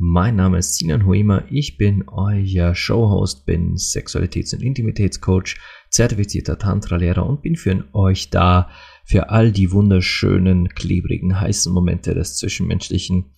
Mein 0.00 0.36
Name 0.36 0.58
ist 0.58 0.76
Sinan 0.76 1.06
Huema, 1.06 1.42
ich 1.50 1.76
bin 1.76 2.04
euer 2.06 2.72
Showhost, 2.72 3.44
bin 3.46 3.74
Sexualitäts- 3.74 4.54
und 4.54 4.62
Intimitätscoach, 4.62 5.56
zertifizierter 5.90 6.56
Tantra-Lehrer 6.56 7.26
und 7.26 7.42
bin 7.42 7.56
für 7.56 7.84
euch 7.92 8.30
da 8.30 8.70
für 9.04 9.30
all 9.30 9.50
die 9.50 9.72
wunderschönen, 9.72 10.68
klebrigen, 10.68 11.40
heißen 11.40 11.72
Momente 11.72 12.14
des 12.14 12.36
Zwischenmenschlichen. 12.36 13.32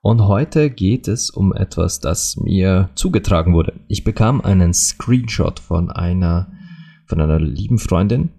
Und 0.00 0.22
heute 0.26 0.70
geht 0.70 1.06
es 1.06 1.30
um 1.30 1.54
etwas, 1.54 2.00
das 2.00 2.36
mir 2.36 2.90
zugetragen 2.96 3.54
wurde. 3.54 3.78
Ich 3.86 4.02
bekam 4.02 4.40
einen 4.40 4.74
Screenshot 4.74 5.60
von 5.60 5.92
einer, 5.92 6.50
von 7.06 7.20
einer 7.20 7.38
lieben 7.38 7.78
Freundin, 7.78 8.30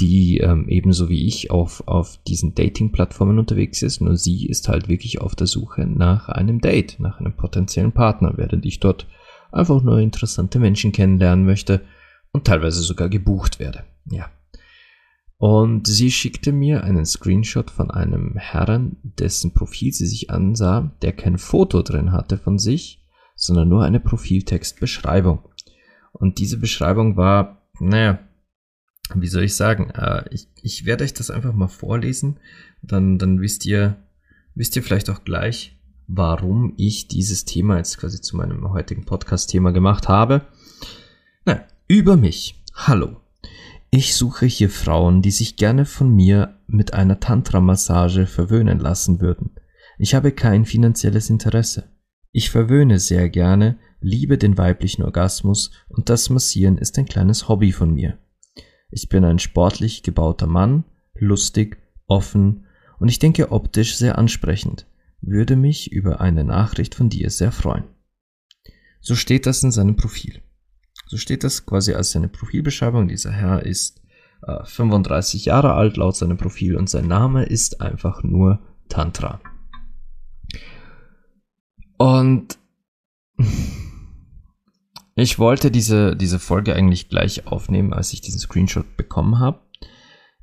die 0.00 0.38
ähm, 0.38 0.68
ebenso 0.68 1.08
wie 1.08 1.26
ich 1.26 1.50
auf, 1.50 1.82
auf 1.86 2.18
diesen 2.26 2.54
Dating-Plattformen 2.54 3.38
unterwegs 3.38 3.82
ist. 3.82 4.00
Nur 4.00 4.16
sie 4.16 4.46
ist 4.46 4.68
halt 4.68 4.88
wirklich 4.88 5.20
auf 5.20 5.34
der 5.34 5.46
Suche 5.46 5.86
nach 5.86 6.28
einem 6.28 6.60
Date, 6.60 7.00
nach 7.00 7.18
einem 7.18 7.34
potenziellen 7.34 7.92
Partner, 7.92 8.34
während 8.36 8.64
ich 8.64 8.80
dort 8.80 9.06
einfach 9.50 9.82
nur 9.82 9.98
interessante 9.98 10.58
Menschen 10.58 10.92
kennenlernen 10.92 11.44
möchte 11.44 11.80
und 12.32 12.44
teilweise 12.44 12.82
sogar 12.82 13.08
gebucht 13.08 13.58
werde. 13.58 13.84
Ja. 14.10 14.30
Und 15.38 15.86
sie 15.86 16.10
schickte 16.10 16.52
mir 16.52 16.82
einen 16.82 17.06
Screenshot 17.06 17.70
von 17.70 17.90
einem 17.90 18.36
Herrn, 18.36 18.96
dessen 19.02 19.54
Profil 19.54 19.92
sie 19.92 20.06
sich 20.06 20.30
ansah, 20.30 20.92
der 21.02 21.12
kein 21.12 21.38
Foto 21.38 21.82
drin 21.82 22.12
hatte 22.12 22.38
von 22.38 22.58
sich, 22.58 23.04
sondern 23.36 23.68
nur 23.68 23.84
eine 23.84 24.00
Profiltextbeschreibung. 24.00 25.40
Und 26.12 26.38
diese 26.38 26.58
Beschreibung 26.58 27.16
war, 27.16 27.62
naja, 27.78 28.18
wie 29.14 29.28
soll 29.28 29.44
ich 29.44 29.56
sagen, 29.56 29.90
äh, 29.90 30.24
ich, 30.30 30.48
ich 30.62 30.84
werde 30.84 31.04
euch 31.04 31.14
das 31.14 31.30
einfach 31.30 31.52
mal 31.52 31.68
vorlesen, 31.68 32.38
dann, 32.82 33.18
dann 33.18 33.40
wisst 33.40 33.66
ihr, 33.66 33.96
wisst 34.54 34.76
ihr 34.76 34.82
vielleicht 34.82 35.10
auch 35.10 35.24
gleich, 35.24 35.78
warum 36.06 36.74
ich 36.76 37.08
dieses 37.08 37.44
Thema 37.44 37.76
jetzt 37.76 37.98
quasi 37.98 38.20
zu 38.20 38.36
meinem 38.36 38.70
heutigen 38.70 39.04
Podcast-Thema 39.04 39.72
gemacht 39.72 40.08
habe. 40.08 40.42
Na, 41.44 41.64
über 41.86 42.16
mich. 42.16 42.62
Hallo. 42.74 43.20
Ich 43.90 44.14
suche 44.14 44.46
hier 44.46 44.68
Frauen, 44.68 45.22
die 45.22 45.30
sich 45.30 45.56
gerne 45.56 45.86
von 45.86 46.14
mir 46.14 46.58
mit 46.66 46.92
einer 46.92 47.20
Tantra-Massage 47.20 48.26
verwöhnen 48.26 48.78
lassen 48.78 49.20
würden. 49.20 49.52
Ich 49.98 50.14
habe 50.14 50.32
kein 50.32 50.64
finanzielles 50.66 51.30
Interesse. 51.30 51.90
Ich 52.30 52.50
verwöhne 52.50 52.98
sehr 52.98 53.30
gerne, 53.30 53.78
liebe 54.00 54.38
den 54.38 54.58
weiblichen 54.58 55.02
Orgasmus 55.02 55.70
und 55.88 56.10
das 56.10 56.28
Massieren 56.28 56.78
ist 56.78 56.98
ein 56.98 57.06
kleines 57.06 57.48
Hobby 57.48 57.72
von 57.72 57.94
mir. 57.94 58.18
Ich 58.90 59.08
bin 59.08 59.24
ein 59.24 59.38
sportlich 59.38 60.02
gebauter 60.02 60.46
Mann, 60.46 60.84
lustig, 61.14 61.78
offen 62.06 62.66
und 62.98 63.08
ich 63.08 63.18
denke 63.18 63.52
optisch 63.52 63.96
sehr 63.96 64.18
ansprechend, 64.18 64.86
würde 65.20 65.56
mich 65.56 65.92
über 65.92 66.20
eine 66.20 66.44
Nachricht 66.44 66.94
von 66.94 67.08
dir 67.08 67.30
sehr 67.30 67.52
freuen. 67.52 67.84
So 69.00 69.14
steht 69.14 69.46
das 69.46 69.62
in 69.62 69.70
seinem 69.70 69.96
Profil. 69.96 70.42
So 71.06 71.16
steht 71.16 71.44
das 71.44 71.64
quasi 71.64 71.94
als 71.94 72.12
seine 72.12 72.28
Profilbeschreibung. 72.28 73.08
Dieser 73.08 73.32
Herr 73.32 73.64
ist 73.64 74.02
äh, 74.42 74.64
35 74.64 75.46
Jahre 75.46 75.74
alt 75.74 75.96
laut 75.96 76.16
seinem 76.16 76.36
Profil 76.36 76.76
und 76.76 76.90
sein 76.90 77.06
Name 77.06 77.44
ist 77.44 77.80
einfach 77.80 78.22
nur 78.22 78.60
Tantra. 78.88 79.40
Und 81.96 82.58
ich 85.20 85.38
wollte 85.38 85.70
diese, 85.70 86.14
diese 86.16 86.38
Folge 86.38 86.74
eigentlich 86.74 87.08
gleich 87.08 87.46
aufnehmen, 87.46 87.92
als 87.92 88.12
ich 88.12 88.20
diesen 88.20 88.40
Screenshot 88.40 88.96
bekommen 88.96 89.38
habe. 89.38 89.60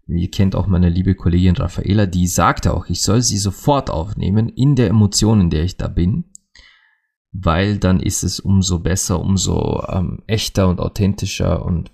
Ihr 0.08 0.30
kennt 0.30 0.56
auch 0.56 0.68
meine 0.68 0.90
liebe 0.90 1.16
Kollegin 1.16 1.56
Raffaela, 1.56 2.06
die 2.06 2.28
sagte 2.28 2.74
auch, 2.74 2.88
ich 2.88 3.02
soll 3.02 3.22
sie 3.22 3.38
sofort 3.38 3.90
aufnehmen 3.90 4.50
in 4.50 4.75
der 4.75 4.90
Emotion, 4.90 5.41
in 5.41 5.50
der 5.50 5.64
ich 5.64 5.78
da 5.78 5.88
bin, 5.88 6.25
weil 7.31 7.78
dann 7.78 8.00
ist 8.00 8.24
es 8.24 8.40
umso 8.40 8.80
besser, 8.80 9.19
umso 9.19 9.84
ähm, 9.88 10.22
echter 10.28 10.68
und 10.68 10.80
authentischer 10.80 11.66
und 11.66 11.91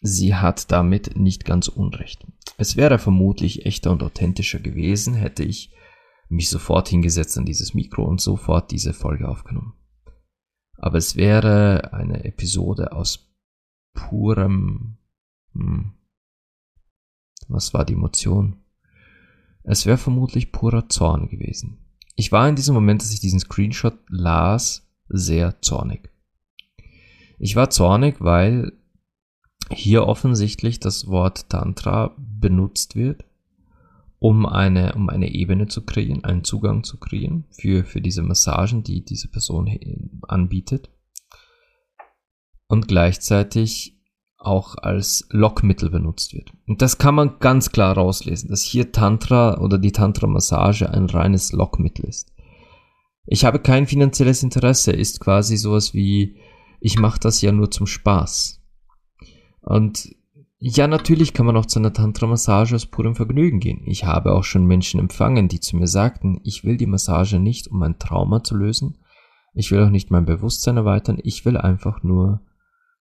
sie 0.00 0.34
hat 0.34 0.70
damit 0.70 1.16
nicht 1.16 1.44
ganz 1.44 1.68
unrecht. 1.68 2.24
Es 2.56 2.76
wäre 2.76 2.98
vermutlich 2.98 3.66
echter 3.66 3.90
und 3.90 4.02
authentischer 4.02 4.60
gewesen, 4.60 5.14
hätte 5.14 5.42
ich 5.42 5.72
mich 6.28 6.50
sofort 6.50 6.88
hingesetzt 6.88 7.36
an 7.38 7.46
dieses 7.46 7.74
Mikro 7.74 8.04
und 8.04 8.20
sofort 8.20 8.70
diese 8.70 8.92
Folge 8.92 9.28
aufgenommen. 9.28 9.72
Aber 10.78 10.96
es 10.96 11.16
wäre 11.16 11.92
eine 11.92 12.24
Episode 12.24 12.92
aus 12.92 13.28
purem... 13.92 14.96
Hm, 15.52 15.92
was 17.48 17.74
war 17.74 17.84
die 17.84 17.94
Emotion? 17.94 18.56
Es 19.64 19.86
wäre 19.86 19.98
vermutlich 19.98 20.52
purer 20.52 20.88
Zorn 20.88 21.28
gewesen. 21.28 21.78
Ich 22.14 22.32
war 22.32 22.48
in 22.48 22.56
diesem 22.56 22.74
Moment, 22.74 23.02
dass 23.02 23.12
ich 23.12 23.20
diesen 23.20 23.40
Screenshot 23.40 23.98
las, 24.08 24.88
sehr 25.08 25.60
zornig. 25.62 26.10
Ich 27.38 27.56
war 27.56 27.70
zornig, 27.70 28.16
weil 28.20 28.72
hier 29.70 30.06
offensichtlich 30.06 30.80
das 30.80 31.06
Wort 31.06 31.48
Tantra 31.50 32.14
benutzt 32.18 32.96
wird, 32.96 33.24
um 34.18 34.46
eine, 34.46 34.94
um 34.94 35.08
eine 35.08 35.32
Ebene 35.32 35.68
zu 35.68 35.84
kreieren, 35.84 36.24
einen 36.24 36.44
Zugang 36.44 36.82
zu 36.82 36.98
kreieren 36.98 37.44
für, 37.50 37.84
für 37.84 38.00
diese 38.00 38.22
Massagen, 38.22 38.82
die 38.82 39.04
diese 39.04 39.28
Person 39.28 39.70
anbietet. 40.26 40.90
Und 42.66 42.88
gleichzeitig 42.88 43.98
auch 44.36 44.76
als 44.76 45.26
Lockmittel 45.30 45.90
benutzt 45.90 46.32
wird. 46.32 46.52
Und 46.66 46.80
das 46.82 46.98
kann 46.98 47.14
man 47.14 47.38
ganz 47.40 47.72
klar 47.72 47.94
rauslesen, 47.94 48.50
dass 48.50 48.62
hier 48.62 48.92
Tantra 48.92 49.58
oder 49.58 49.78
die 49.78 49.92
Tantra-Massage 49.92 50.88
ein 50.90 51.06
reines 51.06 51.52
Lockmittel 51.52 52.04
ist. 52.04 52.32
Ich 53.26 53.44
habe 53.44 53.58
kein 53.58 53.86
finanzielles 53.86 54.42
Interesse, 54.42 54.92
ist 54.92 55.20
quasi 55.20 55.56
sowas 55.56 55.92
wie, 55.92 56.38
ich 56.80 56.98
mache 56.98 57.20
das 57.20 57.40
ja 57.42 57.52
nur 57.52 57.70
zum 57.70 57.86
Spaß. 57.86 58.62
Und 59.60 60.14
ja, 60.60 60.88
natürlich 60.88 61.34
kann 61.34 61.46
man 61.46 61.56
auch 61.56 61.66
zu 61.66 61.78
einer 61.78 61.92
Tantra-Massage 61.92 62.74
aus 62.74 62.86
purem 62.86 63.14
Vergnügen 63.14 63.60
gehen. 63.60 63.82
Ich 63.86 64.04
habe 64.04 64.32
auch 64.32 64.42
schon 64.42 64.66
Menschen 64.66 64.98
empfangen, 64.98 65.46
die 65.46 65.60
zu 65.60 65.76
mir 65.76 65.86
sagten, 65.86 66.40
ich 66.42 66.64
will 66.64 66.76
die 66.76 66.86
Massage 66.86 67.38
nicht, 67.38 67.68
um 67.68 67.80
ein 67.82 67.98
Trauma 68.00 68.42
zu 68.42 68.56
lösen. 68.56 68.98
Ich 69.54 69.70
will 69.70 69.82
auch 69.82 69.90
nicht 69.90 70.10
mein 70.10 70.24
Bewusstsein 70.24 70.76
erweitern. 70.76 71.18
Ich 71.22 71.44
will 71.44 71.56
einfach 71.56 72.02
nur 72.02 72.40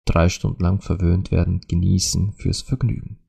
drei 0.06 0.30
Stunden 0.30 0.64
lang 0.64 0.82
verwöhnt 0.82 1.32
werden, 1.32 1.62
genießen 1.68 2.34
fürs 2.34 2.62
Vergnügen. 2.62 3.20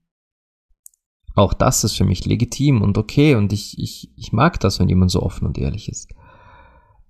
Auch 1.34 1.52
das 1.52 1.84
ist 1.84 1.96
für 1.96 2.04
mich 2.04 2.24
legitim 2.24 2.80
und 2.80 2.96
okay 2.96 3.34
und 3.34 3.52
ich, 3.52 3.78
ich, 3.78 4.10
ich 4.16 4.32
mag 4.32 4.58
das, 4.60 4.80
wenn 4.80 4.88
jemand 4.88 5.10
so 5.10 5.22
offen 5.22 5.46
und 5.46 5.58
ehrlich 5.58 5.90
ist. 5.90 6.14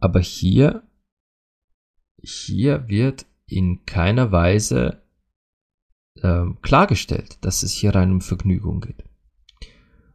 Aber 0.00 0.18
hier, 0.18 0.82
hier 2.20 2.88
wird 2.88 3.26
in 3.46 3.84
keiner 3.86 4.32
Weise 4.32 5.05
äh, 6.22 6.44
klargestellt, 6.62 7.38
dass 7.44 7.62
es 7.62 7.72
hier 7.72 7.94
rein 7.94 8.12
um 8.12 8.20
Vergnügung 8.20 8.80
geht. 8.80 9.04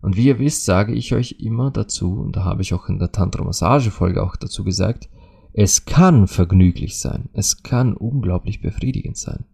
Und 0.01 0.17
wie 0.17 0.25
ihr 0.25 0.39
wisst, 0.39 0.66
sage 0.66 0.94
ich 0.94 1.13
euch 1.13 1.38
immer 1.39 1.69
dazu, 1.69 2.19
und 2.19 2.35
da 2.35 2.44
habe 2.44 2.63
ich 2.63 2.73
auch 2.73 2.89
in 2.89 2.97
der 3.00 3.12
Tantra-Massage-Folge 3.12 4.23
auch 4.23 4.35
dazu 4.35 4.63
gesagt, 4.63 5.09
es 5.53 5.85
kann 5.85 6.28
vergnüglich 6.28 7.00
sein, 7.00 7.29
es 7.34 7.61
kann 7.61 7.93
unglaublich 7.93 8.61
befriedigend 8.61 9.17
sein, 9.17 9.46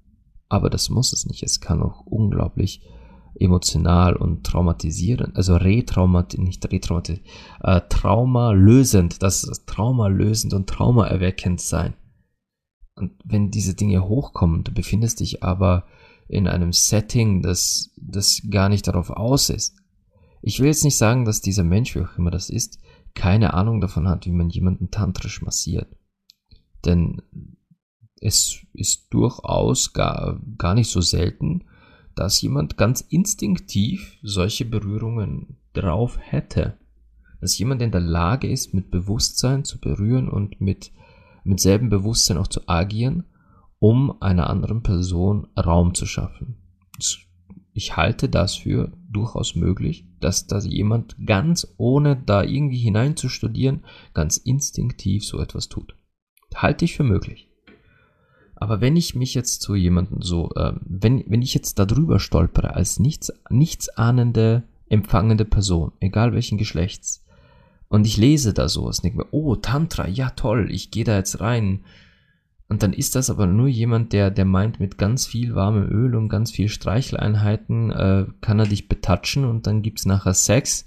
aber 0.48 0.70
das 0.70 0.90
muss 0.90 1.12
es 1.12 1.26
nicht, 1.26 1.44
es 1.44 1.60
kann 1.60 1.82
auch 1.82 2.06
unglaublich 2.06 2.82
emotional 3.40 4.16
und 4.16 4.46
traumatisierend, 4.46 5.36
also 5.36 5.56
retraumat, 5.56 6.38
nicht 6.38 6.72
retraumat, 6.72 7.22
äh, 7.62 7.82
traumalösend, 7.90 9.22
das 9.22 9.44
ist 9.44 9.68
traumalösend 9.68 10.54
und 10.54 10.68
traumaerweckend 10.68 11.62
sein. 11.62 11.94
Und 12.96 13.12
wenn 13.24 13.52
diese 13.52 13.76
Dinge 13.76 14.08
hochkommen, 14.08 14.64
du 14.64 14.72
befindest 14.72 15.20
dich 15.20 15.44
aber 15.44 15.86
in 16.28 16.48
einem 16.48 16.74
Setting, 16.74 17.42
das, 17.42 17.92
das 17.98 18.42
gar 18.50 18.70
nicht 18.70 18.88
darauf 18.88 19.10
aus 19.10 19.50
ist. 19.50 19.76
Ich 20.42 20.60
will 20.60 20.68
jetzt 20.68 20.84
nicht 20.84 20.98
sagen, 20.98 21.26
dass 21.26 21.42
dieser 21.42 21.64
Mensch, 21.64 21.96
wie 21.96 22.02
auch 22.02 22.18
immer 22.18 22.32
das 22.32 22.50
ist, 22.50 22.80
keine 23.14 23.54
Ahnung 23.54 23.82
davon 23.82 24.08
hat, 24.08 24.26
wie 24.26 24.32
man 24.32 24.50
jemanden 24.50 24.92
tantrisch 24.92 25.42
massiert. 25.42 25.88
Denn 26.86 27.22
es 28.22 28.60
ist 28.74 29.08
durchaus 29.10 29.94
gar, 29.94 30.40
gar 30.58 30.74
nicht 30.74 30.90
so 30.90 31.02
selten, 31.02 31.66
dass 32.16 32.42
jemand 32.42 32.78
ganz 32.78 33.02
instinktiv 33.02 34.18
solche 34.22 34.66
Berührungen 34.66 35.58
drauf 35.74 36.18
hätte. 36.20 36.78
Dass 37.42 37.58
jemand 37.58 37.82
in 37.82 37.92
der 37.92 38.02
Lage 38.02 38.50
ist, 38.50 38.74
mit 38.74 38.90
Bewusstsein 38.90 39.64
zu 39.64 39.80
berühren 39.80 40.30
und 40.30 40.60
mit 40.60 40.92
mit 41.48 41.60
selben 41.60 41.90
Bewusstsein 41.90 42.38
auch 42.38 42.48
zu 42.48 42.68
agieren, 42.68 43.24
um 43.80 44.22
einer 44.22 44.50
anderen 44.50 44.84
Person 44.84 45.48
Raum 45.58 45.94
zu 45.94 46.06
schaffen. 46.06 46.58
Ich 47.74 47.96
halte 47.96 48.28
das 48.28 48.56
für 48.56 48.92
durchaus 49.10 49.56
möglich, 49.56 50.06
dass 50.20 50.48
da 50.48 50.60
jemand 50.60 51.16
ganz 51.26 51.76
ohne 51.78 52.16
da 52.16 52.44
irgendwie 52.44 52.80
hineinzustudieren, 52.80 53.86
ganz 54.14 54.38
instinktiv 54.38 55.24
so 55.24 55.40
etwas 55.40 55.70
tut. 55.70 55.96
Halte 56.56 56.86
ich 56.86 56.96
für 56.96 57.04
möglich. 57.04 57.48
Aber 58.56 58.82
wenn 58.82 58.96
ich 58.96 59.14
mich 59.14 59.36
jetzt 59.36 59.62
zu 59.62 59.76
jemandem 59.76 60.24
so, 60.24 60.50
äh, 60.56 60.74
wenn, 60.82 61.24
wenn 61.28 61.44
ich 61.44 61.54
jetzt 61.54 61.78
darüber 61.78 62.20
stolpere 62.20 62.74
als 62.74 63.00
nichts, 63.00 63.32
nichts 63.52 63.90
ahnende, 63.90 64.64
empfangende 64.90 65.46
Person, 65.46 65.92
egal 66.00 66.34
welchen 66.34 66.58
Geschlechts, 66.58 67.24
und 67.90 68.06
ich 68.08 68.18
lese 68.18 68.54
da 68.54 68.68
sowas, 68.68 69.02
denke 69.02 69.20
mir, 69.20 69.28
oh, 69.32 69.56
Tantra, 69.56 70.08
ja 70.08 70.32
toll, 70.32 70.70
ich 70.72 70.92
gehe 70.92 71.04
da 71.04 71.16
jetzt 71.16 71.40
rein. 71.40 71.86
Und 72.70 72.84
dann 72.84 72.92
ist 72.92 73.16
das 73.16 73.30
aber 73.30 73.48
nur 73.48 73.68
jemand, 73.68 74.12
der, 74.12 74.30
der 74.30 74.46
meint, 74.46 74.80
mit 74.80 74.98
ganz 74.98 75.26
viel 75.26 75.56
warmem 75.56 75.90
Öl 75.90 76.16
und 76.16 76.28
ganz 76.28 76.52
viel 76.52 76.68
Streicheleinheiten 76.68 77.92
äh, 77.92 78.26
kann 78.42 78.60
er 78.60 78.68
dich 78.68 78.90
betatschen 78.90 79.46
und 79.46 79.68
dann 79.68 79.82
gibt's 79.82 80.06
nachher 80.06 80.34
Sex. 80.34 80.86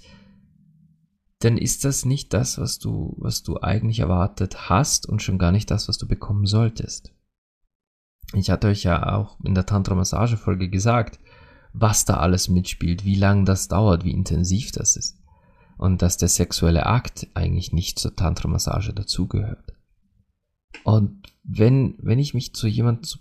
Dann 1.39 1.57
ist 1.57 1.83
das 1.83 2.05
nicht 2.05 2.33
das, 2.33 2.59
was 2.59 2.77
du, 2.77 3.15
was 3.17 3.41
du 3.41 3.59
eigentlich 3.59 3.99
erwartet 3.99 4.69
hast 4.69 5.09
und 5.09 5.23
schon 5.23 5.39
gar 5.39 5.51
nicht 5.51 5.71
das, 5.71 5.87
was 5.87 5.97
du 5.97 6.07
bekommen 6.07 6.45
solltest. 6.45 7.11
Ich 8.33 8.51
hatte 8.51 8.67
euch 8.67 8.83
ja 8.83 9.15
auch 9.15 9.39
in 9.43 9.55
der 9.55 9.65
Tantra-Massage-Folge 9.65 10.69
gesagt, 10.69 11.19
was 11.73 12.05
da 12.05 12.17
alles 12.17 12.47
mitspielt, 12.47 13.05
wie 13.05 13.15
lang 13.15 13.45
das 13.45 13.67
dauert, 13.67 14.03
wie 14.03 14.11
intensiv 14.11 14.71
das 14.71 14.95
ist 14.95 15.21
und 15.81 16.03
dass 16.03 16.15
der 16.15 16.29
sexuelle 16.29 16.85
Akt 16.85 17.27
eigentlich 17.33 17.73
nicht 17.73 17.97
zur 17.97 18.15
Tantra-Massage 18.15 18.93
dazugehört. 18.93 19.73
Und 20.83 21.21
wenn, 21.43 21.95
wenn 21.99 22.19
ich 22.19 22.33
mich 22.33 22.53
zu 22.53 22.67
jemand, 22.67 23.19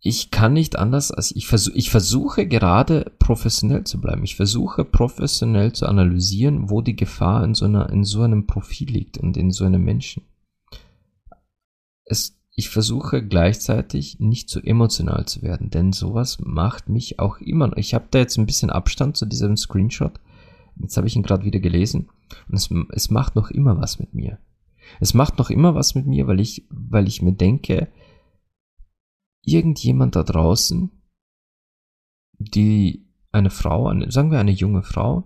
ich 0.00 0.30
kann 0.30 0.52
nicht 0.52 0.78
anders 0.78 1.10
als 1.10 1.34
ich 1.34 1.46
versuche, 1.46 1.76
ich 1.76 1.90
versuche 1.90 2.46
gerade 2.46 3.12
professionell 3.18 3.84
zu 3.84 4.00
bleiben. 4.00 4.22
Ich 4.22 4.36
versuche 4.36 4.84
professionell 4.84 5.72
zu 5.72 5.86
analysieren, 5.86 6.70
wo 6.70 6.82
die 6.82 6.96
Gefahr 6.96 7.44
in 7.44 7.54
so 7.54 7.64
einer, 7.64 7.90
in 7.90 8.04
so 8.04 8.22
einem 8.22 8.46
Profil 8.46 8.90
liegt 8.90 9.18
und 9.18 9.36
in 9.36 9.50
so 9.50 9.64
einem 9.64 9.84
Menschen. 9.84 10.22
Es, 12.04 12.38
ich 12.54 12.70
versuche 12.70 13.26
gleichzeitig 13.26 14.18
nicht 14.20 14.48
zu 14.48 14.60
emotional 14.60 15.26
zu 15.26 15.42
werden, 15.42 15.70
denn 15.70 15.92
sowas 15.92 16.38
macht 16.40 16.88
mich 16.88 17.18
auch 17.18 17.38
immer. 17.38 17.76
Ich 17.76 17.92
habe 17.92 18.06
da 18.10 18.18
jetzt 18.18 18.38
ein 18.38 18.46
bisschen 18.46 18.70
Abstand 18.70 19.16
zu 19.16 19.26
diesem 19.26 19.56
Screenshot. 19.56 20.20
Jetzt 20.80 20.96
habe 20.96 21.08
ich 21.08 21.16
ihn 21.16 21.22
gerade 21.22 21.44
wieder 21.44 21.60
gelesen 21.60 22.08
und 22.48 22.54
es, 22.54 22.70
es 22.92 23.10
macht 23.10 23.34
noch 23.34 23.50
immer 23.50 23.78
was 23.78 23.98
mit 23.98 24.14
mir. 24.14 24.38
Es 25.00 25.14
macht 25.14 25.38
noch 25.38 25.50
immer 25.50 25.74
was 25.74 25.94
mit 25.94 26.06
mir, 26.06 26.26
weil 26.26 26.40
ich, 26.40 26.66
weil 26.70 27.08
ich 27.08 27.22
mir 27.22 27.32
denke, 27.32 27.88
irgendjemand 29.42 30.16
da 30.16 30.22
draußen, 30.22 30.90
die 32.38 33.06
eine 33.32 33.50
Frau, 33.50 33.88
eine, 33.88 34.10
sagen 34.10 34.30
wir 34.30 34.38
eine 34.38 34.52
junge 34.52 34.82
Frau, 34.82 35.24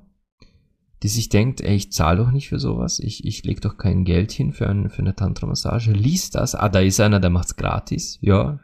die 1.03 1.09
sich 1.09 1.29
denkt, 1.29 1.61
ey, 1.61 1.75
ich 1.75 1.93
zahle 1.93 2.19
doch 2.19 2.31
nicht 2.31 2.49
für 2.49 2.59
sowas, 2.59 3.01
ich, 3.01 3.25
ich 3.25 3.45
leg 3.45 3.61
doch 3.61 3.77
kein 3.77 4.05
Geld 4.05 4.31
hin 4.31 4.53
für, 4.53 4.69
ein, 4.69 4.89
für 4.89 5.01
eine 5.01 5.17
Tantra-Massage, 5.17 5.93
liest 5.93 6.37
das, 6.37 6.55
ah, 6.55 6.69
da 6.69 6.81
ist 6.81 7.01
einer, 7.01 7.21
der 7.21 7.31
macht's 7.31 7.57
gratis, 7.57 8.19
ja, 8.21 8.61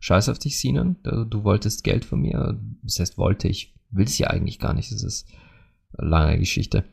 scheiß 0.00 0.28
auf 0.28 0.38
dich, 0.38 0.58
Sinan, 0.58 0.96
du, 1.02 1.24
du 1.24 1.44
wolltest 1.44 1.84
Geld 1.84 2.04
von 2.04 2.20
mir, 2.20 2.60
das 2.82 2.98
heißt 2.98 3.18
wollte, 3.18 3.48
ich. 3.48 3.74
Will's 3.90 4.18
ja 4.18 4.28
eigentlich 4.28 4.58
gar 4.58 4.74
nicht, 4.74 4.92
das 4.92 5.02
ist 5.02 5.26
eine 5.96 6.10
lange 6.10 6.38
Geschichte. 6.38 6.84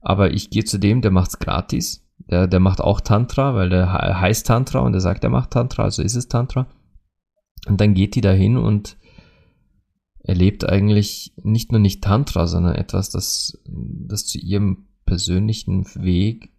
Aber 0.00 0.32
ich 0.32 0.50
gehe 0.50 0.64
zu 0.64 0.78
dem, 0.78 1.00
der 1.00 1.12
macht's 1.12 1.38
gratis, 1.38 2.07
der, 2.18 2.46
der 2.46 2.60
macht 2.60 2.80
auch 2.80 3.00
Tantra, 3.00 3.54
weil 3.54 3.70
der 3.70 3.92
heißt 4.20 4.46
Tantra 4.46 4.80
und 4.80 4.92
der 4.92 5.00
sagt, 5.00 5.24
er 5.24 5.30
macht 5.30 5.50
Tantra, 5.50 5.84
also 5.84 6.02
ist 6.02 6.16
es 6.16 6.28
Tantra. 6.28 6.66
Und 7.66 7.80
dann 7.80 7.94
geht 7.94 8.14
die 8.14 8.20
dahin 8.20 8.56
und 8.56 8.96
erlebt 10.18 10.68
eigentlich 10.68 11.32
nicht 11.42 11.72
nur 11.72 11.80
nicht 11.80 12.02
Tantra, 12.02 12.46
sondern 12.46 12.74
etwas, 12.74 13.10
das, 13.10 13.58
das 13.66 14.26
zu 14.26 14.38
ihrem 14.38 14.88
persönlichen 15.06 15.86
Weg 15.94 16.50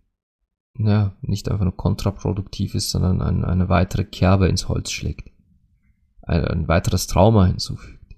ja, 0.78 1.16
nicht 1.22 1.50
einfach 1.50 1.66
nur 1.66 1.76
kontraproduktiv 1.76 2.74
ist, 2.74 2.90
sondern 2.90 3.22
ein, 3.22 3.44
eine 3.44 3.70
weitere 3.70 4.06
Kerbe 4.06 4.48
ins 4.48 4.70
Holz 4.70 4.92
schlägt. 4.92 5.30
Ein, 6.22 6.46
ein 6.46 6.68
weiteres 6.68 7.08
Trauma 7.08 7.46
hinzufügt. 7.46 8.16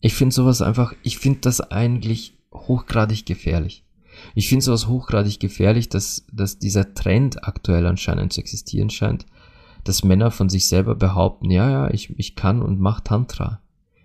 Ich 0.00 0.14
finde 0.14 0.34
sowas 0.34 0.62
einfach, 0.62 0.94
ich 1.02 1.18
finde 1.18 1.40
das 1.40 1.60
eigentlich 1.60 2.38
hochgradig 2.52 3.24
gefährlich. 3.24 3.84
Ich 4.34 4.48
finde 4.48 4.64
sowas 4.64 4.88
hochgradig 4.88 5.40
gefährlich, 5.40 5.88
dass, 5.88 6.26
dass 6.32 6.58
dieser 6.58 6.94
Trend 6.94 7.44
aktuell 7.44 7.86
anscheinend 7.86 8.32
zu 8.32 8.40
existieren 8.40 8.90
scheint, 8.90 9.26
dass 9.84 10.04
Männer 10.04 10.30
von 10.30 10.48
sich 10.48 10.68
selber 10.68 10.94
behaupten, 10.94 11.50
ja, 11.50 11.70
ja, 11.70 11.90
ich, 11.90 12.18
ich 12.18 12.34
kann 12.34 12.62
und 12.62 12.80
mach 12.80 13.00
Tantra. 13.00 13.60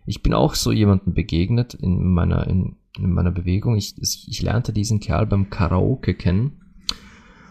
Ich 0.06 0.22
bin 0.22 0.34
auch 0.34 0.56
so 0.56 0.72
jemandem 0.72 1.14
begegnet 1.14 1.74
in 1.74 2.14
meiner, 2.14 2.48
in, 2.48 2.76
in 2.98 3.14
meiner 3.14 3.32
Bewegung. 3.32 3.76
Ich, 3.78 3.96
ich 4.00 4.42
lernte 4.42 4.74
diesen 4.74 5.00
Kerl 5.00 5.26
beim 5.26 5.50
Karaoke 5.50 6.14
kennen. 6.14 6.60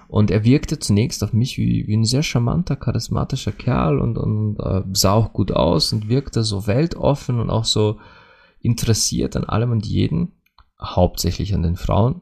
Und 0.08 0.31
er 0.31 0.44
wirkte 0.44 0.79
zunächst 0.79 1.25
auf 1.25 1.32
mich 1.32 1.56
wie, 1.56 1.87
wie 1.87 1.97
ein 1.97 2.05
sehr 2.05 2.23
charmanter, 2.23 2.76
charismatischer 2.76 3.53
Kerl 3.53 3.99
und, 3.99 4.19
und 4.19 4.58
äh, 4.61 4.82
sah 4.93 5.12
auch 5.12 5.32
gut 5.32 5.53
aus 5.53 5.94
und 5.94 6.11
wirkte 6.11 6.43
so 6.43 6.67
weltoffen 6.67 7.41
und 7.41 7.49
auch 7.49 7.65
so 7.65 7.99
interessiert 8.61 9.37
an 9.37 9.44
allem 9.44 9.70
und 9.70 9.87
jeden, 9.87 10.32
hauptsächlich 10.79 11.55
an 11.55 11.62
den 11.62 11.76
Frauen. 11.76 12.20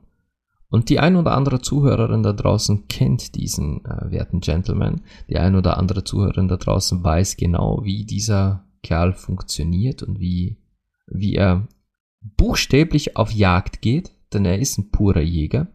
Und 0.71 0.89
die 0.89 1.01
ein 1.01 1.17
oder 1.17 1.33
andere 1.33 1.61
Zuhörerin 1.61 2.23
da 2.23 2.33
draußen 2.33 2.87
kennt 2.87 3.35
diesen 3.35 3.85
äh, 3.85 4.11
werten 4.11 4.41
Gentleman. 4.41 5.03
Die 5.29 5.37
ein 5.37 5.57
oder 5.57 5.77
andere 5.77 6.05
Zuhörerin 6.05 6.47
da 6.47 6.57
draußen 6.57 7.03
weiß 7.03 7.37
genau, 7.37 7.81
wie 7.83 8.05
dieser 8.05 8.65
Kerl 8.83 9.13
funktioniert 9.13 10.03
und 10.05 10.21
wie, 10.21 10.59
wie 11.09 11.35
er 11.35 11.67
buchstäblich 12.21 13.17
auf 13.17 13.33
Jagd 13.33 13.83
geht, 13.83 14.13
denn 14.33 14.45
er 14.45 14.61
ist 14.61 14.79
ein 14.79 14.91
purer 14.91 15.21
Jäger. 15.21 15.67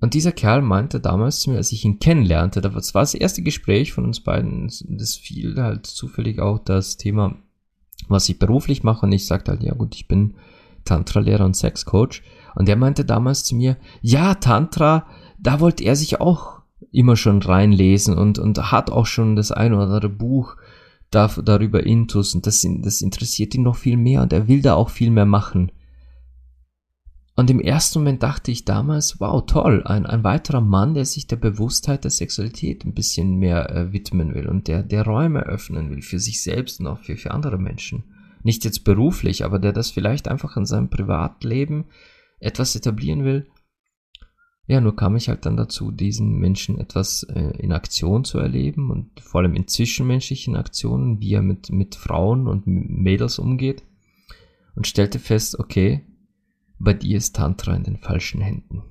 Und 0.00 0.14
dieser 0.14 0.32
Kerl 0.32 0.62
meinte 0.62 1.00
damals 1.00 1.40
zu 1.40 1.50
mir, 1.50 1.56
als 1.56 1.72
ich 1.72 1.84
ihn 1.84 1.98
kennenlernte, 1.98 2.60
das 2.60 2.94
war 2.94 3.02
das 3.02 3.14
erste 3.14 3.42
Gespräch 3.42 3.92
von 3.92 4.04
uns 4.04 4.20
beiden, 4.20 4.70
das 4.88 5.14
fiel 5.14 5.56
halt 5.56 5.86
zufällig 5.86 6.40
auch 6.40 6.58
das 6.58 6.96
Thema, 6.96 7.36
was 8.08 8.28
ich 8.28 8.38
beruflich 8.38 8.82
mache, 8.82 9.06
und 9.06 9.12
ich 9.12 9.26
sagte 9.26 9.52
halt, 9.52 9.62
ja 9.62 9.74
gut, 9.74 9.94
ich 9.94 10.08
bin 10.08 10.34
Tantra-Lehrer 10.84 11.44
und 11.44 11.56
Sexcoach. 11.56 12.22
Und 12.54 12.68
er 12.68 12.76
meinte 12.76 13.04
damals 13.04 13.44
zu 13.44 13.54
mir, 13.54 13.76
ja, 14.00 14.34
Tantra, 14.34 15.06
da 15.38 15.60
wollte 15.60 15.84
er 15.84 15.96
sich 15.96 16.20
auch 16.20 16.62
immer 16.92 17.16
schon 17.16 17.42
reinlesen 17.42 18.16
und, 18.16 18.38
und 18.38 18.70
hat 18.70 18.90
auch 18.90 19.06
schon 19.06 19.36
das 19.36 19.50
ein 19.50 19.72
oder 19.72 19.84
andere 19.84 20.08
Buch 20.08 20.56
da, 21.10 21.28
darüber 21.28 21.84
intus 21.84 22.34
und 22.34 22.46
das, 22.46 22.66
das 22.82 23.02
interessiert 23.02 23.54
ihn 23.54 23.62
noch 23.62 23.76
viel 23.76 23.96
mehr 23.96 24.22
und 24.22 24.32
er 24.32 24.48
will 24.48 24.62
da 24.62 24.74
auch 24.74 24.90
viel 24.90 25.10
mehr 25.10 25.26
machen. 25.26 25.70
Und 27.36 27.50
im 27.50 27.60
ersten 27.60 27.98
Moment 27.98 28.22
dachte 28.22 28.52
ich 28.52 28.64
damals, 28.64 29.18
wow, 29.18 29.44
toll, 29.44 29.82
ein, 29.84 30.06
ein 30.06 30.22
weiterer 30.22 30.60
Mann, 30.60 30.94
der 30.94 31.04
sich 31.04 31.26
der 31.26 31.36
Bewusstheit 31.36 32.04
der 32.04 32.12
Sexualität 32.12 32.84
ein 32.84 32.94
bisschen 32.94 33.38
mehr 33.38 33.70
äh, 33.70 33.92
widmen 33.92 34.34
will 34.34 34.46
und 34.46 34.68
der, 34.68 34.84
der 34.84 35.04
Räume 35.04 35.40
öffnen 35.40 35.90
will 35.90 36.02
für 36.02 36.20
sich 36.20 36.42
selbst 36.42 36.78
und 36.78 36.86
auch 36.86 37.00
für, 37.00 37.16
für 37.16 37.32
andere 37.32 37.58
Menschen. 37.58 38.04
Nicht 38.44 38.64
jetzt 38.64 38.84
beruflich, 38.84 39.44
aber 39.44 39.58
der 39.58 39.72
das 39.72 39.90
vielleicht 39.90 40.28
einfach 40.28 40.56
in 40.56 40.64
seinem 40.64 40.90
Privatleben 40.90 41.86
etwas 42.44 42.76
etablieren 42.76 43.24
will. 43.24 43.46
Ja, 44.66 44.80
nur 44.80 44.96
kam 44.96 45.16
ich 45.16 45.28
halt 45.28 45.44
dann 45.44 45.56
dazu, 45.56 45.90
diesen 45.90 46.38
Menschen 46.38 46.78
etwas 46.78 47.22
äh, 47.24 47.56
in 47.58 47.72
Aktion 47.72 48.24
zu 48.24 48.38
erleben 48.38 48.90
und 48.90 49.20
vor 49.20 49.42
allem 49.42 49.54
in 49.54 49.68
zwischenmenschlichen 49.68 50.56
Aktionen, 50.56 51.20
wie 51.20 51.34
er 51.34 51.42
mit, 51.42 51.70
mit 51.70 51.96
Frauen 51.96 52.46
und 52.46 52.66
Mädels 52.66 53.38
umgeht 53.38 53.82
und 54.74 54.86
stellte 54.86 55.18
fest, 55.18 55.58
okay, 55.58 56.00
bei 56.78 56.94
dir 56.94 57.18
ist 57.18 57.36
Tantra 57.36 57.74
in 57.74 57.84
den 57.84 57.98
falschen 57.98 58.40
Händen. 58.40 58.82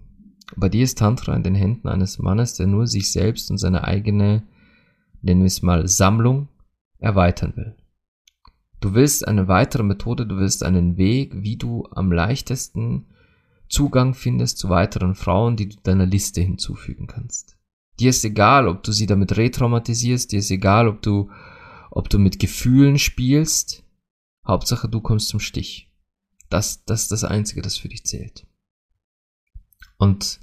Bei 0.55 0.69
dir 0.69 0.83
ist 0.83 0.99
Tantra 0.99 1.35
in 1.35 1.43
den 1.43 1.55
Händen 1.55 1.87
eines 1.87 2.19
Mannes, 2.19 2.53
der 2.53 2.67
nur 2.67 2.85
sich 2.85 3.11
selbst 3.11 3.49
und 3.49 3.57
seine 3.57 3.83
eigene, 3.83 4.43
nennen 5.23 5.41
wir 5.41 5.47
es 5.47 5.63
mal, 5.63 5.87
Sammlung 5.87 6.49
erweitern 6.99 7.53
will. 7.55 7.75
Du 8.79 8.93
willst 8.93 9.27
eine 9.27 9.47
weitere 9.47 9.83
Methode, 9.83 10.27
du 10.27 10.37
willst 10.37 10.63
einen 10.63 10.97
Weg, 10.97 11.41
wie 11.41 11.57
du 11.57 11.87
am 11.91 12.11
leichtesten 12.11 13.07
Zugang 13.73 14.13
findest 14.13 14.59
zu 14.59 14.69
weiteren 14.69 15.15
Frauen, 15.15 15.55
die 15.55 15.67
du 15.67 15.77
deiner 15.81 16.05
Liste 16.05 16.41
hinzufügen 16.41 17.07
kannst. 17.07 17.57
Dir 17.99 18.11
ist 18.11 18.23
egal, 18.23 18.67
ob 18.67 18.83
du 18.83 18.91
sie 18.91 19.07
damit 19.07 19.35
retraumatisierst, 19.35 20.31
dir 20.31 20.39
ist 20.39 20.51
egal, 20.51 20.87
ob 20.87 21.01
du, 21.01 21.31
ob 21.89 22.07
du 22.07 22.19
mit 22.19 22.37
Gefühlen 22.37 22.99
spielst. 22.99 23.83
Hauptsache, 24.45 24.87
du 24.87 25.01
kommst 25.01 25.29
zum 25.29 25.39
Stich. 25.39 25.91
Das, 26.51 26.85
das 26.85 27.03
ist 27.03 27.11
das 27.11 27.23
Einzige, 27.23 27.63
das 27.63 27.77
für 27.77 27.89
dich 27.89 28.05
zählt. 28.05 28.45
Und 29.97 30.39